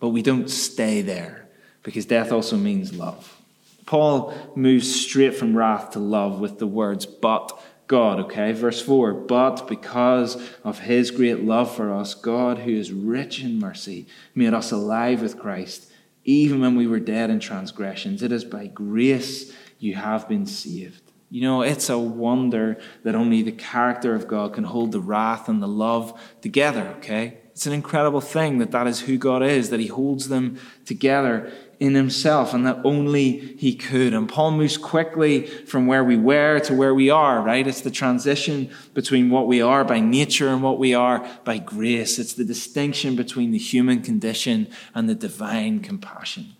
but 0.00 0.08
we 0.08 0.22
don't 0.22 0.48
stay 0.48 1.02
there 1.02 1.46
because 1.82 2.06
death 2.06 2.32
also 2.32 2.56
means 2.56 2.94
love. 2.94 3.38
Paul 3.84 4.32
moves 4.56 4.98
straight 4.98 5.34
from 5.34 5.54
wrath 5.54 5.90
to 5.90 5.98
love 5.98 6.40
with 6.40 6.58
the 6.58 6.66
words, 6.66 7.04
but 7.04 7.52
God, 7.88 8.20
okay? 8.20 8.52
Verse 8.52 8.80
4 8.80 9.14
But 9.14 9.66
because 9.66 10.36
of 10.62 10.80
his 10.80 11.10
great 11.10 11.42
love 11.42 11.74
for 11.74 11.92
us, 11.92 12.14
God, 12.14 12.58
who 12.58 12.70
is 12.70 12.92
rich 12.92 13.42
in 13.42 13.58
mercy, 13.58 14.06
made 14.34 14.54
us 14.54 14.70
alive 14.70 15.22
with 15.22 15.38
Christ, 15.38 15.90
even 16.24 16.60
when 16.60 16.76
we 16.76 16.86
were 16.86 17.00
dead 17.00 17.30
in 17.30 17.40
transgressions. 17.40 18.22
It 18.22 18.30
is 18.30 18.44
by 18.44 18.66
grace 18.66 19.52
you 19.78 19.94
have 19.94 20.28
been 20.28 20.44
saved. 20.46 21.02
You 21.30 21.42
know, 21.42 21.62
it's 21.62 21.90
a 21.90 21.98
wonder 21.98 22.78
that 23.04 23.14
only 23.14 23.42
the 23.42 23.52
character 23.52 24.14
of 24.14 24.28
God 24.28 24.54
can 24.54 24.64
hold 24.64 24.92
the 24.92 25.00
wrath 25.00 25.48
and 25.48 25.62
the 25.62 25.68
love 25.68 26.18
together, 26.40 26.94
okay? 26.98 27.38
It's 27.50 27.66
an 27.66 27.72
incredible 27.72 28.20
thing 28.20 28.58
that 28.58 28.70
that 28.70 28.86
is 28.86 29.00
who 29.00 29.18
God 29.18 29.42
is, 29.42 29.70
that 29.70 29.80
He 29.80 29.88
holds 29.88 30.28
them 30.28 30.58
together 30.84 31.52
in 31.80 31.94
himself 31.94 32.54
and 32.54 32.66
that 32.66 32.80
only 32.84 33.38
he 33.56 33.74
could. 33.74 34.12
And 34.12 34.28
Paul 34.28 34.52
moves 34.52 34.76
quickly 34.76 35.46
from 35.46 35.86
where 35.86 36.02
we 36.02 36.16
were 36.16 36.58
to 36.60 36.74
where 36.74 36.94
we 36.94 37.08
are, 37.08 37.40
right? 37.40 37.66
It's 37.66 37.82
the 37.82 37.90
transition 37.90 38.70
between 38.94 39.30
what 39.30 39.46
we 39.46 39.62
are 39.62 39.84
by 39.84 40.00
nature 40.00 40.48
and 40.48 40.62
what 40.62 40.78
we 40.78 40.94
are 40.94 41.26
by 41.44 41.58
grace. 41.58 42.18
It's 42.18 42.32
the 42.32 42.44
distinction 42.44 43.14
between 43.14 43.52
the 43.52 43.58
human 43.58 44.02
condition 44.02 44.68
and 44.94 45.08
the 45.08 45.14
divine 45.14 45.80
compassion. 45.80 46.54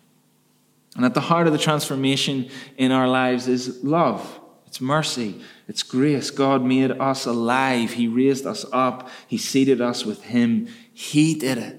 And 0.95 1.05
at 1.05 1.15
the 1.15 1.21
heart 1.21 1.47
of 1.47 1.53
the 1.53 1.59
transformation 1.59 2.49
in 2.77 2.93
our 2.93 3.09
lives 3.09 3.49
is 3.49 3.83
love. 3.83 4.41
It's 4.67 4.81
mercy. 4.81 5.41
It's 5.67 5.83
grace. 5.83 6.31
God 6.31 6.63
made 6.63 6.91
us 6.91 7.25
alive. 7.25 7.93
He 7.93 8.07
raised 8.07 8.47
us 8.47 8.67
up. 8.73 9.09
He 9.27 9.39
seated 9.39 9.81
us 9.81 10.05
with 10.05 10.25
Him. 10.25 10.69
He 10.93 11.35
did 11.35 11.59
it. 11.59 11.78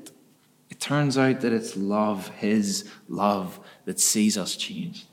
It 0.70 0.80
turns 0.80 1.18
out 1.18 1.42
that 1.42 1.54
it's 1.54 1.76
love, 1.76 2.30
His 2.30 2.90
love, 3.08 3.60
that 3.86 4.00
sees 4.00 4.38
us 4.38 4.56
changed. 4.56 5.08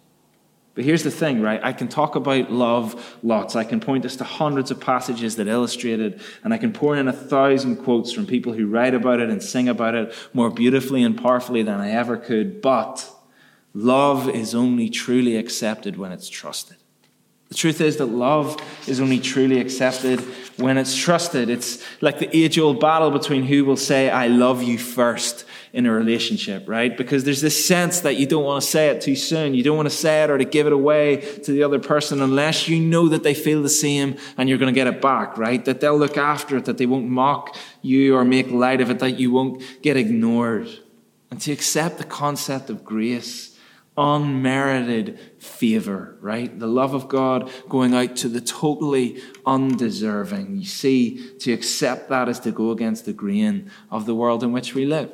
But 0.75 0.84
here's 0.84 1.02
the 1.02 1.10
thing, 1.10 1.40
right? 1.40 1.58
I 1.62 1.72
can 1.72 1.88
talk 1.88 2.16
about 2.16 2.52
love 2.52 3.16
lots. 3.22 3.56
I 3.56 3.64
can 3.64 3.80
point 3.80 4.04
us 4.04 4.16
to 4.16 4.25
hundreds 4.25 4.70
of 4.70 4.78
passages 4.78 5.36
that 5.36 5.48
illustrate 5.48 6.00
it, 6.00 6.20
and 6.44 6.52
I 6.52 6.58
can 6.58 6.75
pour 6.75 6.94
in 6.94 7.08
a 7.08 7.14
thousand 7.14 7.76
quotes 7.76 8.12
from 8.12 8.26
people 8.26 8.52
who 8.52 8.66
write 8.66 8.92
about 8.92 9.20
it 9.20 9.30
and 9.30 9.42
sing 9.42 9.70
about 9.70 9.94
it 9.94 10.14
more 10.34 10.50
beautifully 10.50 11.02
and 11.02 11.16
powerfully 11.16 11.62
than 11.62 11.80
I 11.80 11.92
ever 11.92 12.18
could. 12.18 12.60
But 12.60 13.10
love 13.72 14.28
is 14.28 14.54
only 14.54 14.90
truly 14.90 15.36
accepted 15.36 15.96
when 15.96 16.12
it's 16.12 16.28
trusted. 16.28 16.76
The 17.49 17.55
truth 17.55 17.81
is 17.81 17.99
that 17.99 18.07
love 18.07 18.61
is 18.88 19.00
only 19.00 19.21
truly 19.21 19.61
accepted 19.61 20.21
when 20.57 20.79
it's 20.79 20.97
trusted. 20.97 21.49
It's 21.49 21.83
like 22.00 22.19
the 22.19 22.35
age 22.37 22.59
old 22.59 22.81
battle 22.81 23.11
between 23.11 23.45
who 23.45 23.65
will 23.65 23.76
say, 23.76 24.11
I 24.11 24.26
love 24.26 24.62
you 24.62 24.79
first 24.79 25.45
in 25.73 25.87
a 25.87 25.93
relationship, 25.93 26.69
right? 26.69 26.97
Because 26.97 27.23
there's 27.25 27.43
this 27.43 27.65
sense 27.65 28.00
that 28.00 28.17
you 28.17 28.26
don't 28.26 28.45
want 28.45 28.65
to 28.65 28.69
say 28.69 28.88
it 28.88 29.00
too 29.00 29.15
soon. 29.15 29.55
You 29.55 29.62
don't 29.62 29.76
want 29.76 29.88
to 29.88 29.95
say 29.95 30.25
it 30.25 30.31
or 30.31 30.38
to 30.38 30.45
give 30.45 30.67
it 30.67 30.73
away 30.73 31.19
to 31.45 31.53
the 31.53 31.62
other 31.62 31.79
person 31.79 32.21
unless 32.21 32.67
you 32.67 32.81
know 32.81 33.09
that 33.09 33.23
they 33.23 33.35
feel 33.35 33.62
the 33.62 33.69
same 33.69 34.17
and 34.37 34.49
you're 34.49 34.59
going 34.59 34.73
to 34.75 34.79
get 34.79 34.88
it 34.88 35.00
back, 35.00 35.38
right? 35.38 35.65
That 35.65 35.81
they'll 35.81 35.99
look 35.99 36.17
after 36.17 36.57
it, 36.57 36.65
that 36.65 36.79
they 36.79 36.87
won't 36.87 37.07
mock 37.07 37.57
you 37.80 38.17
or 38.17 38.25
make 38.25 38.50
light 38.50 38.80
of 38.80 38.91
it, 38.91 38.99
that 38.99 39.21
you 39.21 39.30
won't 39.30 39.63
get 39.82 39.97
ignored. 39.97 40.69
And 41.30 41.41
to 41.43 41.52
accept 41.52 41.99
the 41.99 42.04
concept 42.04 42.71
of 42.71 42.85
grace 42.85 43.55
unmerited 43.97 45.19
favor, 45.39 46.17
right? 46.21 46.59
The 46.59 46.67
love 46.67 46.95
of 46.95 47.09
God 47.09 47.50
going 47.69 47.95
out 47.95 48.17
to 48.17 48.28
the 48.28 48.41
totally 48.41 49.23
undeserving. 49.45 50.56
You 50.59 50.67
see, 50.67 51.30
to 51.39 51.52
accept 51.52 52.09
that 52.11 52.28
is 52.28 52.41
to 52.41 52.52
go 52.52 52.71
against 52.71 53.06
the 53.06 53.13
grain 53.13 53.71
of 53.91 54.06
the 54.06 54.15
world 54.15 54.43
in 54.43 54.52
which 54.52 54.75
we 54.75 54.85
live. 54.85 55.11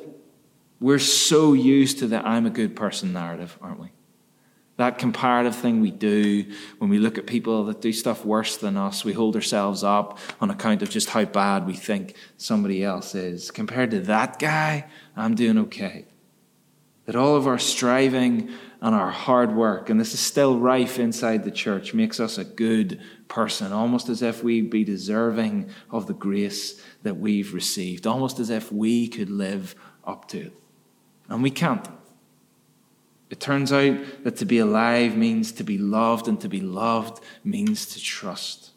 We're 0.79 0.99
so 0.99 1.53
used 1.53 1.99
to 1.99 2.07
the 2.07 2.25
I'm 2.27 2.45
a 2.45 2.49
good 2.49 2.75
person 2.75 3.13
narrative, 3.13 3.57
aren't 3.61 3.79
we? 3.79 3.91
That 4.77 4.97
comparative 4.97 5.55
thing 5.55 5.81
we 5.81 5.91
do 5.91 6.51
when 6.79 6.89
we 6.89 6.97
look 6.97 7.17
at 7.17 7.27
people 7.27 7.65
that 7.65 7.79
do 7.79 7.93
stuff 7.93 8.25
worse 8.25 8.57
than 8.57 8.75
us, 8.75 9.05
we 9.05 9.13
hold 9.13 9.35
ourselves 9.35 9.83
up 9.83 10.17
on 10.41 10.49
account 10.49 10.81
of 10.81 10.89
just 10.89 11.09
how 11.09 11.25
bad 11.25 11.67
we 11.67 11.73
think 11.73 12.15
somebody 12.37 12.83
else 12.83 13.13
is. 13.13 13.51
Compared 13.51 13.91
to 13.91 13.99
that 14.01 14.39
guy, 14.39 14.85
I'm 15.15 15.35
doing 15.35 15.59
okay. 15.59 16.07
That 17.05 17.15
all 17.15 17.35
of 17.35 17.47
our 17.47 17.59
striving 17.59 18.49
and 18.81 18.93
our 18.93 19.11
hard 19.11 19.55
work, 19.55 19.89
and 19.89 19.99
this 19.99 20.13
is 20.13 20.19
still 20.19 20.59
rife 20.59 20.99
inside 20.99 21.43
the 21.43 21.51
church, 21.51 21.93
makes 21.93 22.19
us 22.19 22.37
a 22.37 22.43
good 22.43 22.99
person, 23.27 23.71
almost 23.71 24.09
as 24.09 24.21
if 24.21 24.43
we 24.43 24.61
be 24.61 24.83
deserving 24.83 25.69
of 25.89 26.07
the 26.07 26.13
grace 26.13 26.81
that 27.01 27.17
we've 27.17 27.53
received, 27.53 28.05
almost 28.05 28.39
as 28.39 28.49
if 28.49 28.71
we 28.71 29.07
could 29.07 29.29
live 29.29 29.75
up 30.05 30.27
to 30.29 30.39
it. 30.39 30.53
And 31.29 31.41
we 31.41 31.49
can't. 31.49 31.87
It 33.29 33.39
turns 33.39 33.73
out 33.73 33.97
that 34.23 34.35
to 34.37 34.45
be 34.45 34.59
alive 34.59 35.17
means 35.17 35.51
to 35.53 35.63
be 35.63 35.77
loved, 35.77 36.27
and 36.27 36.39
to 36.41 36.49
be 36.49 36.61
loved 36.61 37.23
means 37.43 37.85
to 37.87 37.99
trust. 37.99 38.72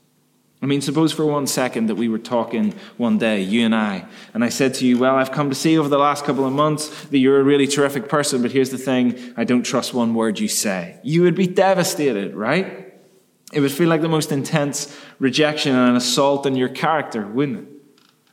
I 0.63 0.67
mean, 0.67 0.81
suppose 0.81 1.13
for 1.13 1.27
one 1.27 1.47
second 1.47 1.87
that 1.87 1.97
we 1.97 2.09
were 2.09 2.19
talking 2.19 2.75
one 2.97 3.19
day, 3.19 3.43
you 3.43 3.67
and 3.67 3.75
I, 3.75 4.07
and 4.33 4.43
I 4.43 4.49
said 4.49 4.73
to 4.75 4.87
you, 4.87 4.99
Well, 4.99 5.17
I've 5.17 5.31
come 5.31 5.51
to 5.51 5.55
see 5.55 5.79
over 5.79 5.89
the 5.89 5.99
last 5.99 6.25
couple 6.25 6.47
of 6.47 6.53
months 6.53 7.05
that 7.07 7.19
you're 7.19 7.41
a 7.41 7.45
really 7.45 7.67
terrific 7.67 8.09
person, 8.09 8.41
but 8.41 8.53
here's 8.53 8.71
the 8.71 8.79
thing 8.79 9.35
I 9.37 9.45
don't 9.45 9.65
trust 9.65 9.93
one 9.93 10.15
word 10.15 10.39
you 10.39 10.49
say. 10.49 10.99
You 11.03 11.23
would 11.23 11.35
be 11.35 11.47
devastated, 11.47 12.35
right? 12.35 12.95
It 13.53 13.61
would 13.61 13.71
feel 13.71 13.89
like 13.89 14.01
the 14.01 14.09
most 14.09 14.33
intense 14.33 14.99
rejection 15.19 15.77
and 15.77 15.91
an 15.91 15.97
assault 15.97 16.47
on 16.47 16.57
your 16.57 16.71
character, 16.71 17.27
wouldn't 17.27 17.69
it? 17.69 17.73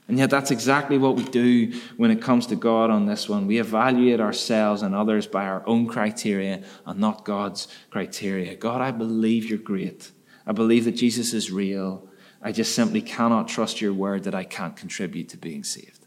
And 0.07 0.17
yet, 0.17 0.29
that's 0.29 0.51
exactly 0.51 0.97
what 0.97 1.15
we 1.15 1.23
do 1.23 1.73
when 1.97 2.11
it 2.11 2.21
comes 2.21 2.47
to 2.47 2.55
God 2.55 2.89
on 2.89 3.05
this 3.05 3.29
one. 3.29 3.47
We 3.47 3.59
evaluate 3.59 4.19
ourselves 4.19 4.81
and 4.81 4.93
others 4.93 5.27
by 5.27 5.45
our 5.45 5.63
own 5.67 5.87
criteria 5.87 6.63
and 6.85 6.99
not 6.99 7.25
God's 7.25 7.67
criteria. 7.89 8.55
God, 8.55 8.81
I 8.81 8.91
believe 8.91 9.45
you're 9.45 9.57
great. 9.57 10.11
I 10.45 10.51
believe 10.51 10.85
that 10.85 10.93
Jesus 10.93 11.33
is 11.33 11.51
real. 11.51 12.07
I 12.43 12.51
just 12.51 12.75
simply 12.75 13.01
cannot 13.01 13.47
trust 13.47 13.79
your 13.79 13.93
word 13.93 14.25
that 14.25 14.35
I 14.35 14.43
can't 14.43 14.75
contribute 14.75 15.29
to 15.29 15.37
being 15.37 15.63
saved. 15.63 16.05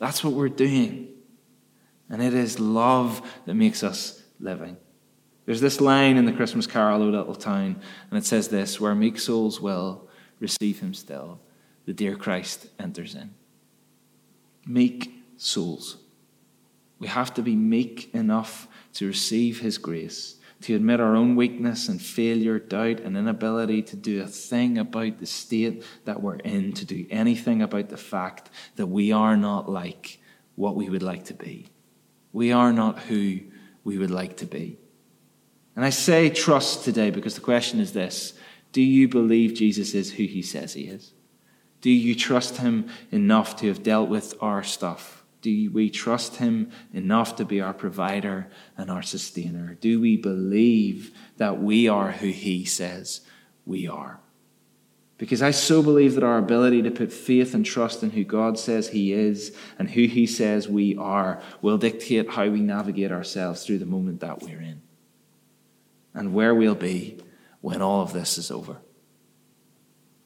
That's 0.00 0.24
what 0.24 0.32
we're 0.32 0.48
doing. 0.48 1.08
And 2.08 2.20
it 2.20 2.34
is 2.34 2.58
love 2.58 3.22
that 3.46 3.54
makes 3.54 3.84
us 3.84 4.22
living. 4.40 4.76
There's 5.46 5.60
this 5.60 5.80
line 5.80 6.16
in 6.16 6.24
the 6.24 6.32
Christmas 6.32 6.66
Carol, 6.66 7.02
O 7.02 7.06
Little 7.06 7.34
Town, 7.36 7.80
and 8.10 8.18
it 8.18 8.24
says 8.24 8.48
this 8.48 8.80
where 8.80 8.94
meek 8.94 9.18
souls 9.18 9.60
will 9.60 10.08
receive 10.40 10.80
him 10.80 10.94
still, 10.94 11.40
the 11.86 11.92
dear 11.92 12.16
Christ 12.16 12.66
enters 12.80 13.14
in. 13.14 13.32
Meek 14.66 15.12
souls. 15.36 15.98
We 16.98 17.06
have 17.06 17.32
to 17.34 17.42
be 17.42 17.54
meek 17.54 18.12
enough 18.14 18.66
to 18.94 19.06
receive 19.06 19.60
his 19.60 19.78
grace 19.78 20.36
to 20.62 20.74
admit 20.74 21.00
our 21.00 21.16
own 21.16 21.36
weakness 21.36 21.88
and 21.88 22.00
failure, 22.00 22.58
doubt, 22.58 23.00
and 23.00 23.16
inability 23.16 23.82
to 23.82 23.96
do 23.96 24.22
a 24.22 24.26
thing 24.26 24.78
about 24.78 25.18
the 25.18 25.26
state 25.26 25.84
that 26.04 26.22
we're 26.22 26.36
in, 26.36 26.72
to 26.74 26.84
do 26.84 27.06
anything 27.10 27.62
about 27.62 27.88
the 27.88 27.96
fact 27.96 28.50
that 28.76 28.86
we 28.86 29.10
are 29.12 29.36
not 29.36 29.70
like 29.70 30.18
what 30.56 30.76
we 30.76 30.90
would 30.90 31.02
like 31.02 31.24
to 31.24 31.34
be. 31.34 31.68
We 32.32 32.52
are 32.52 32.72
not 32.72 32.98
who 32.98 33.40
we 33.84 33.98
would 33.98 34.10
like 34.10 34.36
to 34.38 34.46
be. 34.46 34.78
And 35.74 35.84
I 35.84 35.90
say 35.90 36.28
trust 36.28 36.84
today 36.84 37.10
because 37.10 37.34
the 37.34 37.40
question 37.40 37.80
is 37.80 37.92
this 37.92 38.34
Do 38.72 38.82
you 38.82 39.08
believe 39.08 39.54
Jesus 39.54 39.94
is 39.94 40.12
who 40.12 40.24
he 40.24 40.42
says 40.42 40.74
he 40.74 40.82
is? 40.82 41.12
Do 41.80 41.90
you 41.90 42.14
trust 42.14 42.58
him 42.58 42.90
enough 43.10 43.56
to 43.56 43.68
have 43.68 43.82
dealt 43.82 44.10
with 44.10 44.34
our 44.40 44.62
stuff? 44.62 45.19
Do 45.40 45.70
we 45.70 45.90
trust 45.90 46.36
Him 46.36 46.70
enough 46.92 47.36
to 47.36 47.44
be 47.44 47.60
our 47.60 47.72
provider 47.72 48.48
and 48.76 48.90
our 48.90 49.02
sustainer? 49.02 49.74
Do 49.80 50.00
we 50.00 50.16
believe 50.16 51.12
that 51.36 51.60
we 51.60 51.88
are 51.88 52.12
who 52.12 52.28
He 52.28 52.64
says 52.64 53.22
we 53.64 53.88
are? 53.88 54.20
Because 55.18 55.42
I 55.42 55.50
so 55.50 55.82
believe 55.82 56.14
that 56.14 56.24
our 56.24 56.38
ability 56.38 56.82
to 56.82 56.90
put 56.90 57.12
faith 57.12 57.52
and 57.54 57.64
trust 57.64 58.02
in 58.02 58.10
who 58.10 58.24
God 58.24 58.58
says 58.58 58.88
He 58.88 59.12
is 59.12 59.54
and 59.78 59.90
who 59.90 60.06
He 60.06 60.26
says 60.26 60.68
we 60.68 60.96
are 60.96 61.42
will 61.60 61.78
dictate 61.78 62.30
how 62.30 62.48
we 62.48 62.60
navigate 62.60 63.12
ourselves 63.12 63.64
through 63.64 63.78
the 63.78 63.86
moment 63.86 64.20
that 64.20 64.42
we're 64.42 64.60
in 64.60 64.82
and 66.14 66.34
where 66.34 66.54
we'll 66.54 66.74
be 66.74 67.18
when 67.60 67.82
all 67.82 68.02
of 68.02 68.12
this 68.12 68.38
is 68.38 68.50
over. 68.50 68.78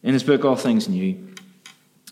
In 0.03 0.13
his 0.13 0.23
book, 0.23 0.45
All 0.45 0.57
Things 0.57 0.89
New, 0.89 1.34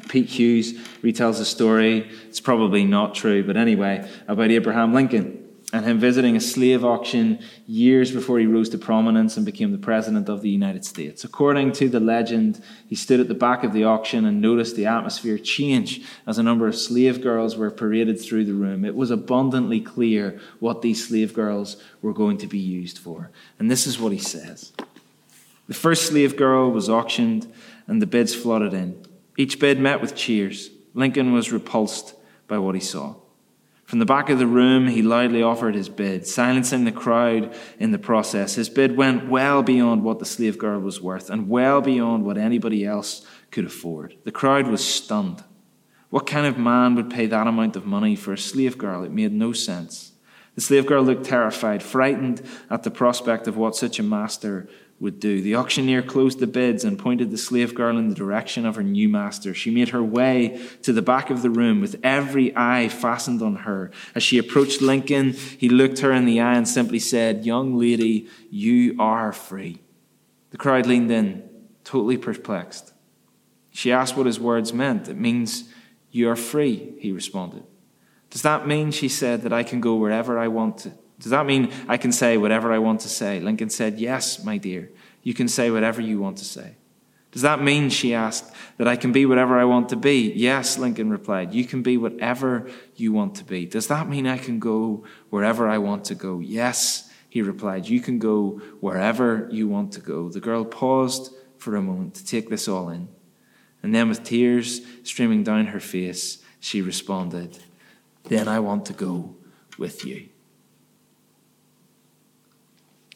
Pete 0.08 0.28
Hughes 0.28 0.74
retells 1.02 1.40
a 1.40 1.44
story, 1.44 2.10
it's 2.28 2.40
probably 2.40 2.84
not 2.84 3.14
true, 3.14 3.44
but 3.44 3.56
anyway, 3.56 4.08
about 4.28 4.50
Abraham 4.50 4.92
Lincoln 4.92 5.42
and 5.72 5.86
him 5.86 5.98
visiting 5.98 6.36
a 6.36 6.40
slave 6.40 6.84
auction 6.84 7.38
years 7.66 8.12
before 8.12 8.38
he 8.38 8.46
rose 8.46 8.68
to 8.68 8.78
prominence 8.78 9.38
and 9.38 9.46
became 9.46 9.72
the 9.72 9.78
President 9.78 10.28
of 10.28 10.42
the 10.42 10.50
United 10.50 10.84
States. 10.84 11.24
According 11.24 11.72
to 11.72 11.88
the 11.88 11.98
legend, 11.98 12.62
he 12.86 12.94
stood 12.94 13.20
at 13.20 13.28
the 13.28 13.34
back 13.34 13.64
of 13.64 13.72
the 13.72 13.84
auction 13.84 14.26
and 14.26 14.40
noticed 14.40 14.76
the 14.76 14.84
atmosphere 14.84 15.38
change 15.38 16.04
as 16.26 16.36
a 16.36 16.42
number 16.42 16.68
of 16.68 16.76
slave 16.76 17.22
girls 17.22 17.56
were 17.56 17.70
paraded 17.70 18.20
through 18.20 18.44
the 18.44 18.52
room. 18.52 18.84
It 18.84 18.94
was 18.94 19.10
abundantly 19.10 19.80
clear 19.80 20.38
what 20.60 20.82
these 20.82 21.08
slave 21.08 21.32
girls 21.32 21.82
were 22.02 22.12
going 22.12 22.36
to 22.38 22.46
be 22.46 22.58
used 22.58 22.98
for. 22.98 23.30
And 23.58 23.70
this 23.70 23.86
is 23.86 23.98
what 23.98 24.12
he 24.12 24.18
says 24.18 24.72
The 25.68 25.74
first 25.74 26.06
slave 26.06 26.36
girl 26.36 26.70
was 26.70 26.90
auctioned, 26.90 27.50
and 27.86 28.02
the 28.02 28.06
bids 28.06 28.34
flooded 28.34 28.74
in. 28.74 29.02
Each 29.36 29.58
bid 29.58 29.80
met 29.80 30.00
with 30.00 30.14
cheers. 30.14 30.70
Lincoln 30.94 31.32
was 31.32 31.52
repulsed 31.52 32.14
by 32.48 32.58
what 32.58 32.74
he 32.74 32.80
saw. 32.80 33.16
From 33.84 33.98
the 33.98 34.06
back 34.06 34.30
of 34.30 34.38
the 34.38 34.46
room, 34.46 34.88
he 34.88 35.02
loudly 35.02 35.42
offered 35.42 35.74
his 35.74 35.88
bid, 35.88 36.26
silencing 36.26 36.84
the 36.84 36.92
crowd 36.92 37.54
in 37.78 37.92
the 37.92 37.98
process. 37.98 38.54
His 38.54 38.70
bid 38.70 38.96
went 38.96 39.28
well 39.28 39.62
beyond 39.62 40.02
what 40.02 40.18
the 40.18 40.24
slave 40.24 40.56
girl 40.58 40.80
was 40.80 41.00
worth 41.00 41.28
and 41.28 41.48
well 41.48 41.80
beyond 41.80 42.24
what 42.24 42.38
anybody 42.38 42.86
else 42.86 43.26
could 43.50 43.66
afford. 43.66 44.16
The 44.24 44.32
crowd 44.32 44.68
was 44.68 44.82
stunned. 44.82 45.44
What 46.08 46.26
kind 46.26 46.46
of 46.46 46.58
man 46.58 46.94
would 46.94 47.10
pay 47.10 47.26
that 47.26 47.46
amount 47.46 47.76
of 47.76 47.84
money 47.84 48.16
for 48.16 48.32
a 48.32 48.38
slave 48.38 48.78
girl? 48.78 49.02
It 49.04 49.12
made 49.12 49.32
no 49.32 49.52
sense. 49.52 50.12
The 50.54 50.60
slave 50.60 50.86
girl 50.86 51.02
looked 51.02 51.24
terrified, 51.24 51.82
frightened 51.82 52.42
at 52.70 52.82
the 52.82 52.90
prospect 52.90 53.46
of 53.46 53.56
what 53.56 53.76
such 53.76 53.98
a 53.98 54.02
master 54.02 54.68
would 55.02 55.18
do. 55.18 55.42
The 55.42 55.56
auctioneer 55.56 56.00
closed 56.00 56.38
the 56.38 56.46
bids 56.46 56.84
and 56.84 56.96
pointed 56.96 57.32
the 57.32 57.36
slave 57.36 57.74
girl 57.74 57.98
in 57.98 58.08
the 58.08 58.14
direction 58.14 58.64
of 58.64 58.76
her 58.76 58.84
new 58.84 59.08
master. 59.08 59.52
She 59.52 59.68
made 59.68 59.88
her 59.88 60.02
way 60.02 60.64
to 60.82 60.92
the 60.92 61.02
back 61.02 61.28
of 61.28 61.42
the 61.42 61.50
room 61.50 61.80
with 61.80 61.98
every 62.04 62.56
eye 62.56 62.88
fastened 62.88 63.42
on 63.42 63.56
her. 63.56 63.90
As 64.14 64.22
she 64.22 64.38
approached 64.38 64.80
Lincoln, 64.80 65.32
he 65.32 65.68
looked 65.68 65.98
her 65.98 66.12
in 66.12 66.24
the 66.24 66.40
eye 66.40 66.54
and 66.54 66.68
simply 66.68 67.00
said, 67.00 67.44
Young 67.44 67.76
lady, 67.76 68.28
you 68.48 68.94
are 69.00 69.32
free. 69.32 69.82
The 70.50 70.56
crowd 70.56 70.86
leaned 70.86 71.10
in, 71.10 71.50
totally 71.82 72.16
perplexed. 72.16 72.92
She 73.70 73.90
asked 73.90 74.16
what 74.16 74.26
his 74.26 74.38
words 74.38 74.72
meant. 74.72 75.08
It 75.08 75.18
means 75.18 75.64
you 76.12 76.30
are 76.30 76.36
free, 76.36 76.94
he 77.00 77.10
responded. 77.10 77.64
Does 78.30 78.42
that 78.42 78.68
mean, 78.68 78.92
she 78.92 79.08
said, 79.08 79.42
that 79.42 79.52
I 79.52 79.64
can 79.64 79.80
go 79.80 79.96
wherever 79.96 80.38
I 80.38 80.46
want 80.46 80.78
to? 80.78 80.92
Does 81.22 81.30
that 81.30 81.46
mean 81.46 81.72
I 81.86 81.96
can 81.96 82.10
say 82.10 82.36
whatever 82.36 82.72
I 82.72 82.78
want 82.78 83.00
to 83.02 83.08
say? 83.08 83.38
Lincoln 83.38 83.70
said, 83.70 84.00
Yes, 84.00 84.44
my 84.44 84.58
dear. 84.58 84.90
You 85.22 85.34
can 85.34 85.46
say 85.46 85.70
whatever 85.70 86.00
you 86.00 86.20
want 86.20 86.38
to 86.38 86.44
say. 86.44 86.74
Does 87.30 87.42
that 87.42 87.62
mean, 87.62 87.88
she 87.88 88.12
asked, 88.12 88.52
that 88.76 88.88
I 88.88 88.96
can 88.96 89.12
be 89.12 89.24
whatever 89.24 89.58
I 89.58 89.64
want 89.64 89.88
to 89.90 89.96
be? 89.96 90.32
Yes, 90.32 90.76
Lincoln 90.76 91.10
replied. 91.10 91.54
You 91.54 91.64
can 91.64 91.80
be 91.82 91.96
whatever 91.96 92.68
you 92.96 93.12
want 93.12 93.36
to 93.36 93.44
be. 93.44 93.64
Does 93.64 93.86
that 93.86 94.08
mean 94.08 94.26
I 94.26 94.36
can 94.36 94.58
go 94.58 95.04
wherever 95.30 95.68
I 95.68 95.78
want 95.78 96.04
to 96.06 96.14
go? 96.14 96.40
Yes, 96.40 97.10
he 97.30 97.40
replied. 97.40 97.88
You 97.88 98.00
can 98.00 98.18
go 98.18 98.60
wherever 98.80 99.48
you 99.50 99.68
want 99.68 99.92
to 99.92 100.00
go. 100.00 100.28
The 100.28 100.40
girl 100.40 100.64
paused 100.64 101.32
for 101.56 101.76
a 101.76 101.80
moment 101.80 102.16
to 102.16 102.26
take 102.26 102.50
this 102.50 102.68
all 102.68 102.90
in. 102.90 103.08
And 103.82 103.94
then, 103.94 104.08
with 104.08 104.24
tears 104.24 104.82
streaming 105.02 105.42
down 105.42 105.66
her 105.66 105.80
face, 105.80 106.42
she 106.60 106.82
responded, 106.82 107.58
Then 108.24 108.48
I 108.48 108.60
want 108.60 108.84
to 108.86 108.92
go 108.92 109.36
with 109.78 110.04
you. 110.04 110.28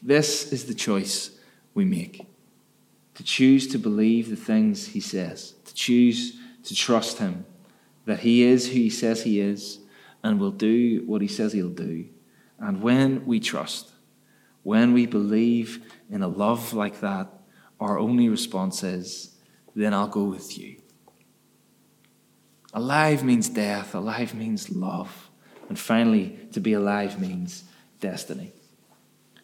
This 0.07 0.53
is 0.53 0.67
the 0.67 0.75
choice 0.75 1.37
we 1.75 1.85
make 1.85 2.29
to 3.17 3.25
choose 3.25 3.67
to 3.67 3.77
believe 3.77 4.31
the 4.31 4.37
things 4.37 4.87
he 4.87 5.01
says, 5.01 5.55
to 5.65 5.75
choose 5.75 6.39
to 6.63 6.77
trust 6.77 7.19
him, 7.19 7.45
that 8.05 8.21
he 8.21 8.45
is 8.45 8.69
who 8.69 8.75
he 8.75 8.89
says 8.89 9.25
he 9.25 9.41
is 9.41 9.81
and 10.23 10.39
will 10.39 10.53
do 10.53 11.03
what 11.07 11.23
he 11.23 11.27
says 11.27 11.53
he'll 11.53 11.71
do. 11.71 12.07
And 12.61 12.83
when 12.83 13.27
we 13.27 13.41
trust, 13.41 13.91
when 14.63 14.93
we 14.93 15.07
believe 15.07 15.85
in 16.09 16.23
a 16.23 16.29
love 16.29 16.73
like 16.73 17.01
that, 17.01 17.29
our 17.81 17.99
only 17.99 18.29
response 18.29 18.85
is, 18.85 19.35
then 19.75 19.93
I'll 19.93 20.07
go 20.07 20.23
with 20.23 20.57
you. 20.57 20.77
Alive 22.73 23.25
means 23.25 23.49
death, 23.49 23.93
alive 23.93 24.35
means 24.37 24.71
love. 24.71 25.31
And 25.69 25.77
finally, 25.77 26.39
to 26.53 26.61
be 26.61 26.75
alive 26.75 27.21
means 27.21 27.65
destiny. 28.01 28.53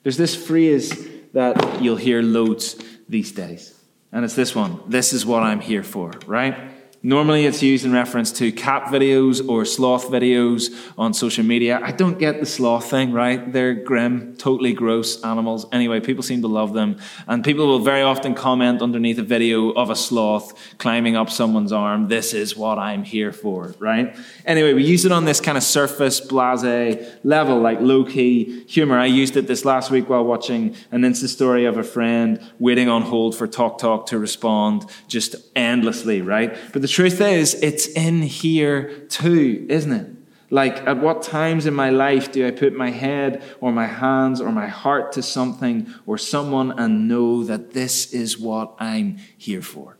There's 0.02 0.16
this 0.16 0.34
phrase 0.34 1.08
that 1.32 1.82
you'll 1.82 1.96
hear 1.96 2.22
loads 2.22 2.82
these 3.08 3.32
days, 3.32 3.78
and 4.10 4.24
it's 4.24 4.34
this 4.34 4.54
one 4.54 4.80
This 4.88 5.12
is 5.12 5.24
what 5.24 5.42
I'm 5.42 5.60
here 5.60 5.82
for, 5.82 6.12
right? 6.26 6.56
Normally, 7.04 7.46
it's 7.46 7.64
used 7.64 7.84
in 7.84 7.92
reference 7.92 8.30
to 8.32 8.52
cat 8.52 8.84
videos 8.84 9.48
or 9.48 9.64
sloth 9.64 10.08
videos 10.08 10.70
on 10.96 11.12
social 11.12 11.42
media. 11.42 11.80
I 11.82 11.90
don't 11.90 12.16
get 12.16 12.38
the 12.38 12.46
sloth 12.46 12.88
thing, 12.88 13.12
right? 13.12 13.52
They're 13.52 13.74
grim, 13.74 14.36
totally 14.36 14.72
gross 14.72 15.20
animals. 15.24 15.66
Anyway, 15.72 15.98
people 15.98 16.22
seem 16.22 16.42
to 16.42 16.46
love 16.46 16.74
them. 16.74 16.98
And 17.26 17.42
people 17.42 17.66
will 17.66 17.80
very 17.80 18.02
often 18.02 18.36
comment 18.36 18.82
underneath 18.82 19.18
a 19.18 19.24
video 19.24 19.70
of 19.70 19.90
a 19.90 19.96
sloth 19.96 20.76
climbing 20.78 21.16
up 21.16 21.28
someone's 21.28 21.72
arm, 21.72 22.06
this 22.06 22.32
is 22.32 22.56
what 22.56 22.78
I'm 22.78 23.02
here 23.02 23.32
for, 23.32 23.74
right? 23.80 24.16
Anyway, 24.46 24.72
we 24.72 24.84
use 24.84 25.04
it 25.04 25.10
on 25.10 25.24
this 25.24 25.40
kind 25.40 25.58
of 25.58 25.64
surface, 25.64 26.20
blase 26.20 27.04
level, 27.24 27.58
like 27.58 27.80
low 27.80 28.04
key 28.04 28.62
humor. 28.68 28.96
I 28.96 29.06
used 29.06 29.36
it 29.36 29.48
this 29.48 29.64
last 29.64 29.90
week 29.90 30.08
while 30.08 30.24
watching 30.24 30.76
an 30.92 31.02
Insta 31.02 31.26
story 31.26 31.64
of 31.64 31.78
a 31.78 31.82
friend 31.82 32.40
waiting 32.60 32.88
on 32.88 33.02
hold 33.02 33.34
for 33.36 33.48
Talk 33.48 33.78
Talk 33.78 34.06
to 34.06 34.20
respond 34.20 34.84
just 35.08 35.34
endlessly, 35.56 36.22
right? 36.22 36.56
But 36.72 36.82
the 36.82 36.91
truth 36.92 37.20
is, 37.20 37.54
it's 37.54 37.86
in 37.88 38.22
here 38.22 39.06
too, 39.08 39.66
isn't 39.68 39.92
it? 39.92 40.08
Like, 40.50 40.86
at 40.86 40.98
what 40.98 41.22
times 41.22 41.64
in 41.64 41.72
my 41.72 41.88
life 41.88 42.30
do 42.30 42.46
I 42.46 42.50
put 42.50 42.74
my 42.74 42.90
head 42.90 43.42
or 43.62 43.72
my 43.72 43.86
hands 43.86 44.38
or 44.38 44.52
my 44.52 44.66
heart 44.66 45.12
to 45.12 45.22
something 45.22 45.92
or 46.04 46.18
someone 46.18 46.78
and 46.78 47.08
know 47.08 47.42
that 47.44 47.72
this 47.72 48.12
is 48.12 48.38
what 48.38 48.74
I'm 48.78 49.16
here 49.38 49.62
for? 49.62 49.96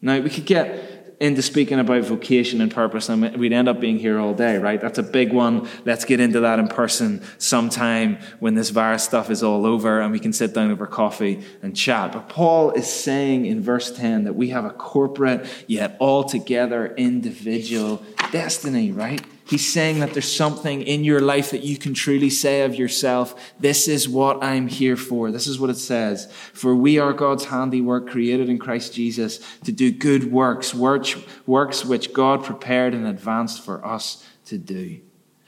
Now, 0.00 0.20
we 0.20 0.30
could 0.30 0.46
get 0.46 0.97
into 1.20 1.42
speaking 1.42 1.80
about 1.80 2.02
vocation 2.04 2.60
and 2.60 2.72
purpose, 2.72 3.08
and 3.08 3.36
we'd 3.36 3.52
end 3.52 3.68
up 3.68 3.80
being 3.80 3.98
here 3.98 4.20
all 4.20 4.34
day, 4.34 4.56
right? 4.58 4.80
That's 4.80 4.98
a 4.98 5.02
big 5.02 5.32
one. 5.32 5.68
Let's 5.84 6.04
get 6.04 6.20
into 6.20 6.40
that 6.40 6.58
in 6.58 6.68
person 6.68 7.22
sometime 7.38 8.18
when 8.38 8.54
this 8.54 8.70
virus 8.70 9.02
stuff 9.02 9.28
is 9.28 9.42
all 9.42 9.66
over 9.66 10.00
and 10.00 10.12
we 10.12 10.20
can 10.20 10.32
sit 10.32 10.54
down 10.54 10.70
over 10.70 10.86
coffee 10.86 11.42
and 11.60 11.76
chat. 11.76 12.12
But 12.12 12.28
Paul 12.28 12.70
is 12.70 12.86
saying 12.92 13.46
in 13.46 13.62
verse 13.62 13.90
10 13.90 14.24
that 14.24 14.34
we 14.34 14.50
have 14.50 14.64
a 14.64 14.70
corporate 14.70 15.46
yet 15.66 15.96
altogether 16.00 16.94
individual 16.94 18.02
destiny, 18.30 18.92
right? 18.92 19.22
He's 19.48 19.72
saying 19.72 20.00
that 20.00 20.12
there's 20.12 20.30
something 20.30 20.82
in 20.82 21.04
your 21.04 21.20
life 21.20 21.52
that 21.52 21.64
you 21.64 21.78
can 21.78 21.94
truly 21.94 22.28
say 22.28 22.62
of 22.62 22.74
yourself, 22.74 23.54
this 23.58 23.88
is 23.88 24.06
what 24.06 24.44
I'm 24.44 24.68
here 24.68 24.96
for. 24.96 25.30
This 25.30 25.46
is 25.46 25.58
what 25.58 25.70
it 25.70 25.78
says. 25.78 26.30
For 26.52 26.76
we 26.76 26.98
are 26.98 27.14
God's 27.14 27.46
handiwork 27.46 28.10
created 28.10 28.50
in 28.50 28.58
Christ 28.58 28.92
Jesus 28.92 29.40
to 29.64 29.72
do 29.72 29.90
good 29.90 30.30
works, 30.30 30.74
works 30.74 31.84
which 31.84 32.12
God 32.12 32.44
prepared 32.44 32.92
in 32.92 33.06
advance 33.06 33.58
for 33.58 33.82
us 33.86 34.22
to 34.46 34.58
do. 34.58 35.00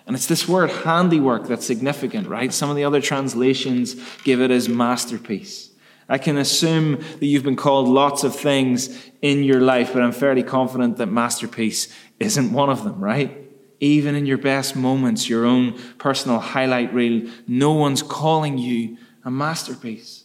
And 0.07 0.17
it's 0.17 0.27
this 0.27 0.49
word 0.49 0.71
handiwork 0.71 1.47
that's 1.47 1.67
significant, 1.67 2.27
right? 2.27 2.55
Some 2.55 2.71
of 2.71 2.77
the 2.77 2.85
other 2.85 3.03
translations 3.03 3.97
give 4.25 4.41
it 4.41 4.51
as 4.51 4.67
masterpiece. 4.67 5.71
I 6.09 6.17
can 6.17 6.39
assume 6.39 6.97
that 6.97 7.27
you've 7.27 7.45
been 7.45 7.55
called 7.55 7.87
lots 7.87 8.25
of 8.25 8.35
things 8.35 9.11
in 9.21 9.45
your 9.45 9.61
life, 9.61 9.93
but 9.93 10.03
I'm 10.03 10.11
fairly 10.11 10.43
confident 10.43 10.97
that 10.97 11.07
masterpiece 11.07 11.95
isn't 12.19 12.51
one 12.51 12.71
of 12.71 12.83
them, 12.83 12.99
right? 12.99 13.40
Even 13.81 14.15
in 14.15 14.27
your 14.27 14.39
best 14.39 14.77
moments, 14.77 15.29
your 15.29 15.47
own 15.47 15.79
personal 15.99 16.39
highlight 16.39 16.93
reel, 16.93 17.31
no 17.47 17.73
one's 17.73 18.03
calling 18.03 18.59
you 18.59 18.99
a 19.25 19.31
masterpiece. 19.31 20.25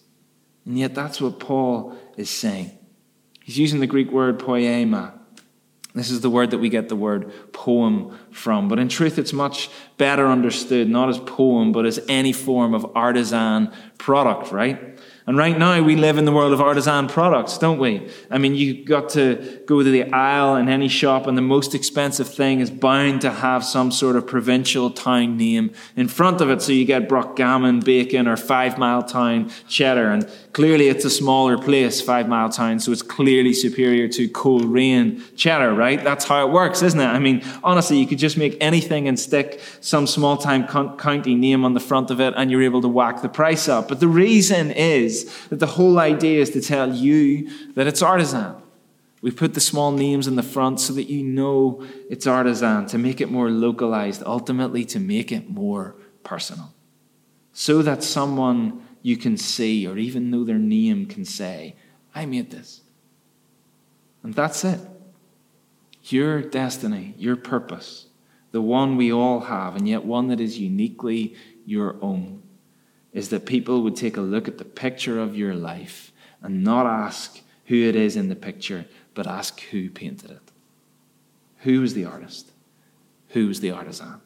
And 0.66 0.78
yet 0.78 0.94
that's 0.94 1.22
what 1.22 1.40
Paul 1.40 1.96
is 2.18 2.30
saying. 2.30 2.72
He's 3.42 3.58
using 3.58 3.80
the 3.80 3.88
Greek 3.88 4.12
word 4.12 4.40
poema. 4.40 5.14
This 5.94 6.12
is 6.12 6.20
the 6.20 6.30
word 6.30 6.52
that 6.52 6.58
we 6.58 6.68
get 6.68 6.90
the 6.90 6.96
word 6.96 7.32
poem 7.54 8.18
from. 8.32 8.68
But 8.68 8.80
in 8.80 8.90
truth, 8.90 9.18
it's 9.18 9.32
much 9.32 9.70
better 9.98 10.28
understood, 10.28 10.90
not 10.90 11.08
as 11.08 11.20
poem, 11.20 11.72
but 11.72 11.86
as 11.86 12.04
any 12.10 12.34
form 12.34 12.74
of 12.74 12.92
artisan 12.96 13.72
product, 13.98 14.52
right? 14.52 14.95
And 15.28 15.38
right 15.38 15.58
now, 15.58 15.82
we 15.82 15.96
live 15.96 16.20
in 16.20 16.26
the 16.26 16.32
world 16.32 16.54
of 16.54 16.62
artisan 16.62 17.08
products, 17.08 17.58
don't 17.58 17.80
we? 17.80 18.08
I 18.30 18.38
mean, 18.38 18.54
you 18.54 18.86
got 18.86 19.10
to 19.10 19.60
go 19.66 19.82
to 19.82 19.90
the 19.90 20.12
aisle 20.14 20.56
in 20.56 20.70
any 20.70 20.88
shop, 20.88 21.26
and 21.26 21.36
the 21.36 21.42
most 21.42 21.74
expensive 21.74 22.32
thing 22.32 22.60
is 22.60 22.70
bound 22.70 23.22
to 23.22 23.32
have 23.32 23.64
some 23.66 23.92
sort 23.92 24.18
of 24.18 24.28
provincial 24.28 24.92
town 24.92 25.38
name 25.38 25.72
in 25.96 26.10
front 26.10 26.42
of 26.42 26.52
it. 26.52 26.62
So 26.62 26.74
you 26.74 26.86
get 26.86 27.10
Broughgammon 27.10 27.84
bacon 27.84 28.28
or 28.28 28.36
Fivemiletown 28.36 29.52
cheddar. 29.68 30.12
And 30.12 30.30
clearly, 30.56 30.88
it's 30.88 31.04
a 31.04 31.10
smaller 31.10 31.58
place, 31.58 32.02
Fivemiletown, 32.02 32.82
so 32.82 32.94
it's 32.94 33.02
clearly 33.02 33.52
superior 33.52 34.08
to 34.08 34.30
Coleraine 34.30 35.22
cheddar, 35.36 35.74
right? 35.74 36.02
That's 36.02 36.24
how 36.24 36.48
it 36.48 36.54
works, 36.54 36.82
isn't 36.82 36.98
it? 36.98 37.08
I 37.08 37.20
mean, 37.20 37.44
honestly, 37.62 37.98
you 37.98 38.08
could 38.08 38.20
just 38.20 38.38
make 38.38 38.56
anything 38.62 39.10
and 39.10 39.20
stick 39.20 39.60
some 39.82 40.08
small 40.08 40.38
time 40.38 40.66
county 40.66 41.36
name 41.36 41.66
on 41.66 41.74
the 41.74 41.82
front 41.82 42.10
of 42.10 42.22
it, 42.22 42.34
and 42.38 42.50
you're 42.50 42.64
able 42.64 42.82
to 42.84 42.88
whack 42.88 43.22
the 43.22 43.28
price 43.28 43.68
up. 43.68 43.90
But 43.90 44.00
the 44.00 44.08
reason 44.08 44.72
is, 44.72 45.30
that 45.50 45.60
the 45.60 45.68
whole 45.68 46.00
idea 46.00 46.40
is 46.40 46.52
to 46.52 46.62
tell 46.62 46.90
you 46.90 47.50
that 47.74 47.86
it's 47.86 48.02
artisan. 48.02 48.56
We 49.22 49.32
put 49.32 49.56
the 49.56 49.60
small 49.60 49.92
names 49.92 50.26
in 50.26 50.38
the 50.38 50.44
front 50.44 50.80
so 50.80 50.94
that 50.94 51.10
you 51.10 51.22
know 51.22 51.86
it's 52.10 52.26
artisan, 52.26 52.86
to 52.86 52.98
make 52.98 53.20
it 53.20 53.30
more 53.30 53.50
localized, 53.50 54.24
ultimately 54.26 54.86
to 54.86 55.02
make 55.02 55.34
it 55.34 55.50
more 55.50 55.98
personal. 56.24 56.74
So 57.52 57.82
that 57.82 58.04
someone 58.04 58.85
you 59.06 59.16
can 59.16 59.38
see, 59.38 59.86
or 59.86 60.00
even 60.00 60.32
know 60.32 60.44
their 60.44 60.58
name, 60.58 61.06
can 61.06 61.24
say, 61.24 61.76
I 62.16 62.26
made 62.26 62.50
this. 62.50 62.82
And 64.24 64.34
that's 64.34 64.64
it. 64.64 64.80
Your 66.06 66.42
destiny, 66.42 67.14
your 67.16 67.36
purpose, 67.36 68.08
the 68.52 68.64
one 68.64 68.98
we 68.98 69.14
all 69.14 69.42
have, 69.42 69.76
and 69.76 69.88
yet 69.88 70.04
one 70.04 70.30
that 70.30 70.40
is 70.40 70.58
uniquely 70.58 71.36
your 71.68 71.98
own 72.02 72.42
is 73.14 73.30
that 73.30 73.46
people 73.46 73.84
would 73.84 73.96
take 73.96 74.18
a 74.18 74.22
look 74.22 74.48
at 74.48 74.58
the 74.58 74.66
picture 74.66 75.20
of 75.20 75.38
your 75.38 75.54
life 75.54 76.12
and 76.42 76.64
not 76.64 76.88
ask 76.88 77.42
who 77.66 77.76
it 77.76 77.96
is 77.96 78.16
in 78.16 78.28
the 78.28 78.36
picture, 78.36 78.88
but 79.14 79.28
ask 79.28 79.60
who 79.70 79.92
painted 79.92 80.32
it. 80.32 80.52
Who 81.58 81.82
was 81.82 81.94
the 81.94 82.06
artist? 82.06 82.50
Who 83.30 83.50
was 83.50 83.60
the 83.60 83.70
artisan? 83.70 84.20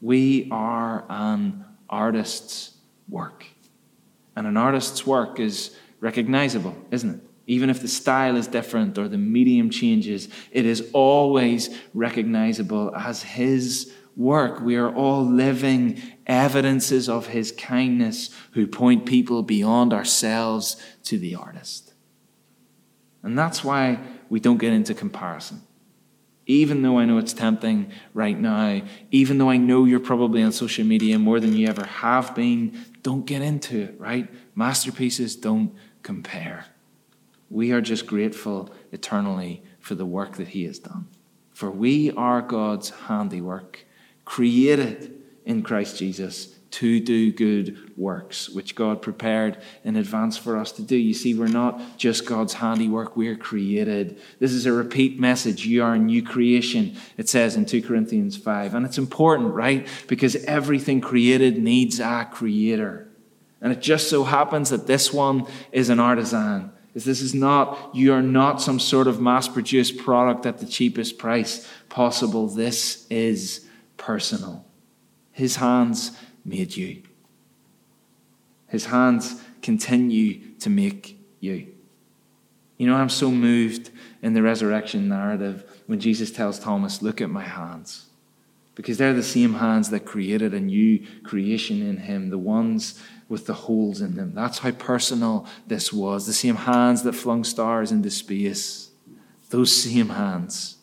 We 0.00 0.46
are 0.52 1.04
an 1.08 1.64
artist's 1.88 2.76
work. 3.08 3.46
And 4.40 4.46
an 4.46 4.56
artist's 4.56 5.06
work 5.06 5.38
is 5.38 5.76
recognizable, 6.00 6.74
isn't 6.90 7.10
it? 7.10 7.20
Even 7.46 7.68
if 7.68 7.82
the 7.82 7.88
style 7.88 8.36
is 8.36 8.46
different 8.46 8.96
or 8.96 9.06
the 9.06 9.18
medium 9.18 9.68
changes, 9.68 10.30
it 10.50 10.64
is 10.64 10.88
always 10.94 11.68
recognizable 11.92 12.90
as 12.96 13.22
his 13.22 13.92
work. 14.16 14.62
We 14.62 14.76
are 14.76 14.88
all 14.94 15.22
living 15.26 16.00
evidences 16.26 17.06
of 17.06 17.26
his 17.26 17.52
kindness 17.52 18.30
who 18.52 18.66
point 18.66 19.04
people 19.04 19.42
beyond 19.42 19.92
ourselves 19.92 20.82
to 21.02 21.18
the 21.18 21.34
artist. 21.34 21.92
And 23.22 23.38
that's 23.38 23.62
why 23.62 23.98
we 24.30 24.40
don't 24.40 24.56
get 24.56 24.72
into 24.72 24.94
comparison. 24.94 25.60
Even 26.46 26.80
though 26.80 26.98
I 26.98 27.04
know 27.04 27.18
it's 27.18 27.34
tempting 27.34 27.92
right 28.14 28.40
now, 28.40 28.80
even 29.10 29.36
though 29.36 29.50
I 29.50 29.58
know 29.58 29.84
you're 29.84 30.00
probably 30.00 30.42
on 30.42 30.52
social 30.52 30.86
media 30.86 31.18
more 31.18 31.40
than 31.40 31.52
you 31.52 31.68
ever 31.68 31.84
have 31.84 32.34
been, 32.34 32.86
don't 33.02 33.26
get 33.26 33.42
into 33.42 33.80
it, 33.80 33.98
right? 33.98 34.28
Masterpieces 34.54 35.36
don't 35.36 35.74
compare. 36.02 36.66
We 37.48 37.72
are 37.72 37.80
just 37.80 38.06
grateful 38.06 38.70
eternally 38.92 39.62
for 39.78 39.94
the 39.94 40.06
work 40.06 40.36
that 40.36 40.48
He 40.48 40.64
has 40.64 40.78
done. 40.78 41.08
For 41.52 41.70
we 41.70 42.10
are 42.12 42.42
God's 42.42 42.90
handiwork 42.90 43.86
created 44.24 45.20
in 45.44 45.62
Christ 45.62 45.98
Jesus 45.98 46.59
to 46.70 47.00
do 47.00 47.32
good 47.32 47.96
works, 47.96 48.48
which 48.48 48.74
God 48.74 49.02
prepared 49.02 49.58
in 49.82 49.96
advance 49.96 50.36
for 50.36 50.56
us 50.56 50.70
to 50.72 50.82
do. 50.82 50.96
You 50.96 51.14
see, 51.14 51.34
we're 51.34 51.48
not 51.48 51.80
just 51.96 52.26
God's 52.26 52.54
handiwork, 52.54 53.16
we're 53.16 53.36
created. 53.36 54.20
This 54.38 54.52
is 54.52 54.66
a 54.66 54.72
repeat 54.72 55.18
message. 55.18 55.66
You 55.66 55.82
are 55.82 55.94
a 55.94 55.98
new 55.98 56.22
creation, 56.22 56.96
it 57.16 57.28
says 57.28 57.56
in 57.56 57.66
2 57.66 57.82
Corinthians 57.82 58.36
5. 58.36 58.74
And 58.74 58.86
it's 58.86 58.98
important, 58.98 59.52
right? 59.52 59.86
Because 60.06 60.36
everything 60.44 61.00
created 61.00 61.58
needs 61.58 61.98
a 61.98 62.28
creator. 62.30 63.08
And 63.60 63.72
it 63.72 63.82
just 63.82 64.08
so 64.08 64.24
happens 64.24 64.70
that 64.70 64.86
this 64.86 65.12
one 65.12 65.46
is 65.72 65.90
an 65.90 66.00
artisan. 66.00 66.72
Is 66.94 67.04
this 67.04 67.20
is 67.20 67.34
not, 67.34 67.94
you 67.94 68.12
are 68.12 68.22
not 68.22 68.60
some 68.60 68.80
sort 68.80 69.06
of 69.06 69.20
mass 69.20 69.46
produced 69.46 69.98
product 69.98 70.46
at 70.46 70.58
the 70.58 70.66
cheapest 70.66 71.18
price 71.18 71.68
possible. 71.88 72.48
This 72.48 73.06
is 73.10 73.66
personal. 73.96 74.64
His 75.30 75.56
hands 75.56 76.12
made 76.44 76.76
you. 76.76 77.02
His 78.68 78.86
hands 78.86 79.42
continue 79.62 80.54
to 80.60 80.70
make 80.70 81.18
you. 81.40 81.68
You 82.76 82.86
know, 82.86 82.96
I'm 82.96 83.08
so 83.08 83.30
moved 83.30 83.90
in 84.22 84.32
the 84.32 84.42
resurrection 84.42 85.08
narrative 85.08 85.64
when 85.86 86.00
Jesus 86.00 86.30
tells 86.30 86.58
Thomas, 86.58 87.02
Look 87.02 87.20
at 87.20 87.30
my 87.30 87.44
hands. 87.44 88.06
Because 88.74 88.96
they're 88.96 89.12
the 89.12 89.22
same 89.22 89.54
hands 89.54 89.90
that 89.90 90.06
created 90.06 90.54
a 90.54 90.60
new 90.60 91.04
creation 91.22 91.82
in 91.82 91.98
him, 91.98 92.30
the 92.30 92.38
ones 92.38 92.98
with 93.28 93.46
the 93.46 93.54
holes 93.54 94.00
in 94.00 94.14
them. 94.14 94.32
That's 94.34 94.60
how 94.60 94.70
personal 94.70 95.46
this 95.66 95.92
was. 95.92 96.26
The 96.26 96.32
same 96.32 96.56
hands 96.56 97.02
that 97.02 97.12
flung 97.12 97.44
stars 97.44 97.92
into 97.92 98.10
space. 98.10 98.90
Those 99.50 99.76
same 99.76 100.10
hands 100.10 100.78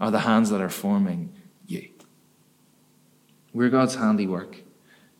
are 0.00 0.10
the 0.10 0.20
hands 0.20 0.50
that 0.50 0.60
are 0.60 0.70
forming 0.70 1.32
you. 1.66 1.88
we're 3.52 3.68
God's 3.68 3.94
handiwork, 3.94 4.62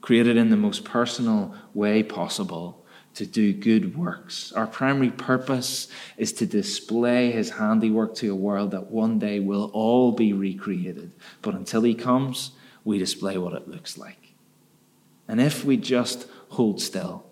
created 0.01 0.37
in 0.37 0.51
the 0.51 0.57
most 0.57 0.85
personal 0.85 1.55
way 1.75 2.03
possible 2.03 2.85
to 3.15 3.27
do 3.27 3.53
good 3.53 3.97
works. 3.97 4.53
Our 4.53 4.67
primary 4.67 5.11
purpose 5.11 5.89
is 6.17 6.33
to 6.35 6.47
display 6.47 7.33
his 7.33 7.51
handiwork 7.51 8.15
to 8.17 8.33
a 8.33 8.37
world 8.37 8.71
that 8.71 8.91
one 8.91 9.19
day 9.19 9.41
will 9.41 9.71
all 9.73 10.13
be 10.13 10.33
recreated. 10.33 11.13
But 11.43 11.55
until 11.55 11.83
he 11.83 11.95
comes, 11.95 12.53
we 12.85 12.99
display 12.99 13.37
what 13.37 13.53
it 13.53 13.69
looks 13.69 13.99
like. 13.99 14.35
And 15.27 15.41
if 15.41 15.65
we 15.65 15.77
just 15.77 16.27
hold 16.51 16.81
still 16.81 17.27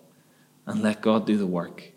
and 0.65 0.81
let 0.81 1.01
God 1.01 1.25
do 1.25 1.37
the 1.37 1.47
work, 1.47 1.91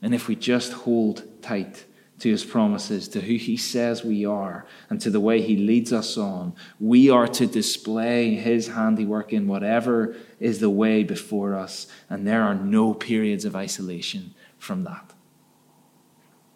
and 0.00 0.14
if 0.14 0.26
we 0.26 0.34
just 0.34 0.72
hold 0.72 1.42
tight 1.42 1.84
to 2.22 2.30
his 2.30 2.44
promises, 2.44 3.08
to 3.08 3.20
who 3.20 3.34
he 3.34 3.56
says 3.56 4.04
we 4.04 4.24
are, 4.24 4.64
and 4.88 5.00
to 5.00 5.10
the 5.10 5.18
way 5.18 5.42
he 5.42 5.56
leads 5.56 5.92
us 5.92 6.16
on. 6.16 6.54
We 6.78 7.10
are 7.10 7.26
to 7.26 7.46
display 7.48 8.36
his 8.36 8.68
handiwork 8.68 9.32
in 9.32 9.48
whatever 9.48 10.14
is 10.38 10.60
the 10.60 10.70
way 10.70 11.02
before 11.02 11.56
us, 11.56 11.88
and 12.08 12.24
there 12.24 12.42
are 12.42 12.54
no 12.54 12.94
periods 12.94 13.44
of 13.44 13.56
isolation 13.56 14.36
from 14.56 14.84
that. 14.84 15.12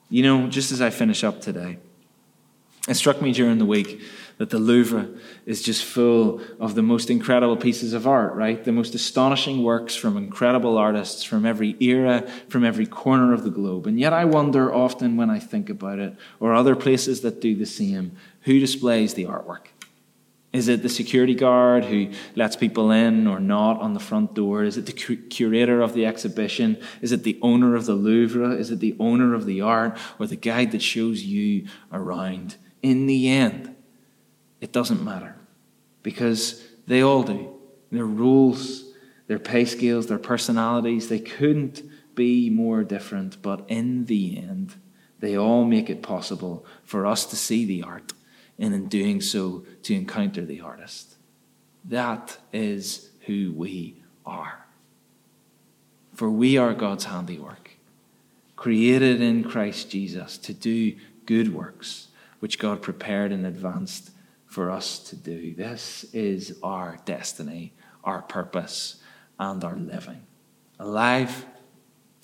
You 0.09 0.22
know, 0.22 0.46
just 0.46 0.70
as 0.70 0.81
I 0.81 0.90
finish 0.90 1.24
up 1.24 1.40
today, 1.40 1.79
it 2.88 2.94
struck 2.94 3.20
me 3.20 3.33
during 3.33 3.59
the 3.59 3.64
week 3.64 4.00
that 4.38 4.51
the 4.51 4.59
Louvre 4.59 5.09
is 5.46 5.62
just 5.62 5.85
full 5.85 6.40
of 6.61 6.75
the 6.75 6.83
most 6.83 7.09
incredible 7.09 7.57
pieces 7.57 7.94
of 7.94 8.07
art, 8.07 8.35
right? 8.35 8.62
The 8.62 8.72
most 8.72 8.94
astonishing 8.94 9.62
works 9.62 9.96
from 9.96 10.16
incredible 10.16 10.77
artists 10.77 11.22
from 11.22 11.46
every 11.46 11.75
era, 11.81 12.29
from 12.49 12.64
every 12.64 12.87
corner 12.87 13.33
of 13.33 13.44
the 13.44 13.51
globe. 13.51 13.87
And 13.87 13.99
yet 13.99 14.12
I 14.12 14.27
wonder 14.27 14.72
often 14.75 15.16
when 15.16 15.31
I 15.31 15.38
think 15.38 15.70
about 15.70 15.99
it, 15.99 16.14
or 16.38 16.53
other 16.53 16.77
places 16.77 17.22
that 17.22 17.40
do 17.40 17.55
the 17.55 17.66
same, 17.66 18.12
who 18.42 18.61
displays 18.61 19.14
the 19.14 19.25
artwork? 19.25 19.68
Is 20.53 20.68
it 20.68 20.83
the 20.83 20.88
security 20.88 21.35
guard 21.35 21.85
who 21.85 22.11
lets 22.35 22.57
people 22.57 22.90
in 22.90 23.27
or 23.27 23.40
not 23.40 23.79
on 23.81 23.92
the 23.92 24.01
front 24.01 24.33
door? 24.33 24.64
Is 24.64 24.79
it 24.79 24.87
the 24.87 24.92
curator 24.92 25.83
of 25.83 25.92
the 25.92 26.07
exhibition? 26.07 26.79
Is 27.03 27.12
it 27.12 27.25
the 27.25 27.38
owner 27.42 27.75
of 27.75 27.85
the 27.85 27.94
Louvre? 27.94 28.53
Is 28.53 28.70
it 28.70 28.81
the 28.81 28.96
owner 28.99 29.35
of 29.35 29.44
the 29.44 29.61
art 29.61 29.99
or 30.18 30.27
the 30.27 30.37
guide 30.37 30.72
that 30.72 30.81
shows 30.81 31.25
you 31.25 31.66
around? 31.92 32.57
In 32.83 33.05
the 33.07 33.29
end, 33.29 33.76
it 34.66 34.72
doesn't 34.72 35.05
matter 35.05 35.37
because 36.02 36.61
they 36.88 37.00
all 37.00 37.22
do. 37.22 37.55
Their 37.92 38.05
rules, 38.05 38.83
their 39.29 39.38
pay 39.38 39.64
scales, 39.64 40.09
their 40.09 40.18
personalities, 40.18 41.09
they 41.09 41.20
couldn't 41.20 41.85
be 42.16 42.50
more 42.50 42.83
different, 42.83 43.40
but 43.42 43.64
in 43.68 44.07
the 44.07 44.37
end, 44.37 44.74
they 45.20 45.38
all 45.38 45.64
make 45.64 45.88
it 45.88 46.02
possible 46.02 46.66
for 46.83 47.07
us 47.07 47.26
to 47.26 47.37
see 47.37 47.64
the 47.64 47.85
art 47.85 48.12
and 48.59 48.74
in 48.74 48.88
doing 48.88 49.20
so 49.20 49.64
to 49.85 49.94
encounter 49.94 50.44
the 50.44 50.61
artist. 50.61 51.14
That 51.85 52.37
is 52.52 53.11
who 53.26 53.52
we 53.52 54.02
are. 54.24 54.66
For 56.12 56.29
we 56.29 56.59
are 56.59 56.74
God's 56.74 57.05
handiwork, 57.05 57.70
created 58.57 59.20
in 59.20 59.44
Christ 59.44 59.90
Jesus 59.90 60.37
to 60.38 60.52
do 60.52 60.96
good 61.24 61.55
works, 61.55 62.09
which 62.40 62.59
God 62.59 62.83
prepared 62.83 63.31
in 63.31 63.44
advance 63.44 64.11
for 64.46 64.70
us 64.70 64.98
to 65.11 65.16
do. 65.16 65.54
This 65.54 66.04
is 66.12 66.59
our 66.62 66.98
destiny, 67.04 67.74
our 68.04 68.22
purpose, 68.22 68.96
and 69.38 69.62
our 69.62 69.76
living. 69.76 70.22
Alive, 70.78 71.44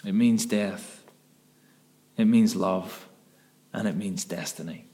it 0.04 0.12
means 0.12 0.46
death, 0.46 1.04
it 2.16 2.24
means 2.24 2.56
love, 2.56 3.08
and 3.72 3.86
it 3.88 3.96
means 3.96 4.24
destiny. 4.24 4.86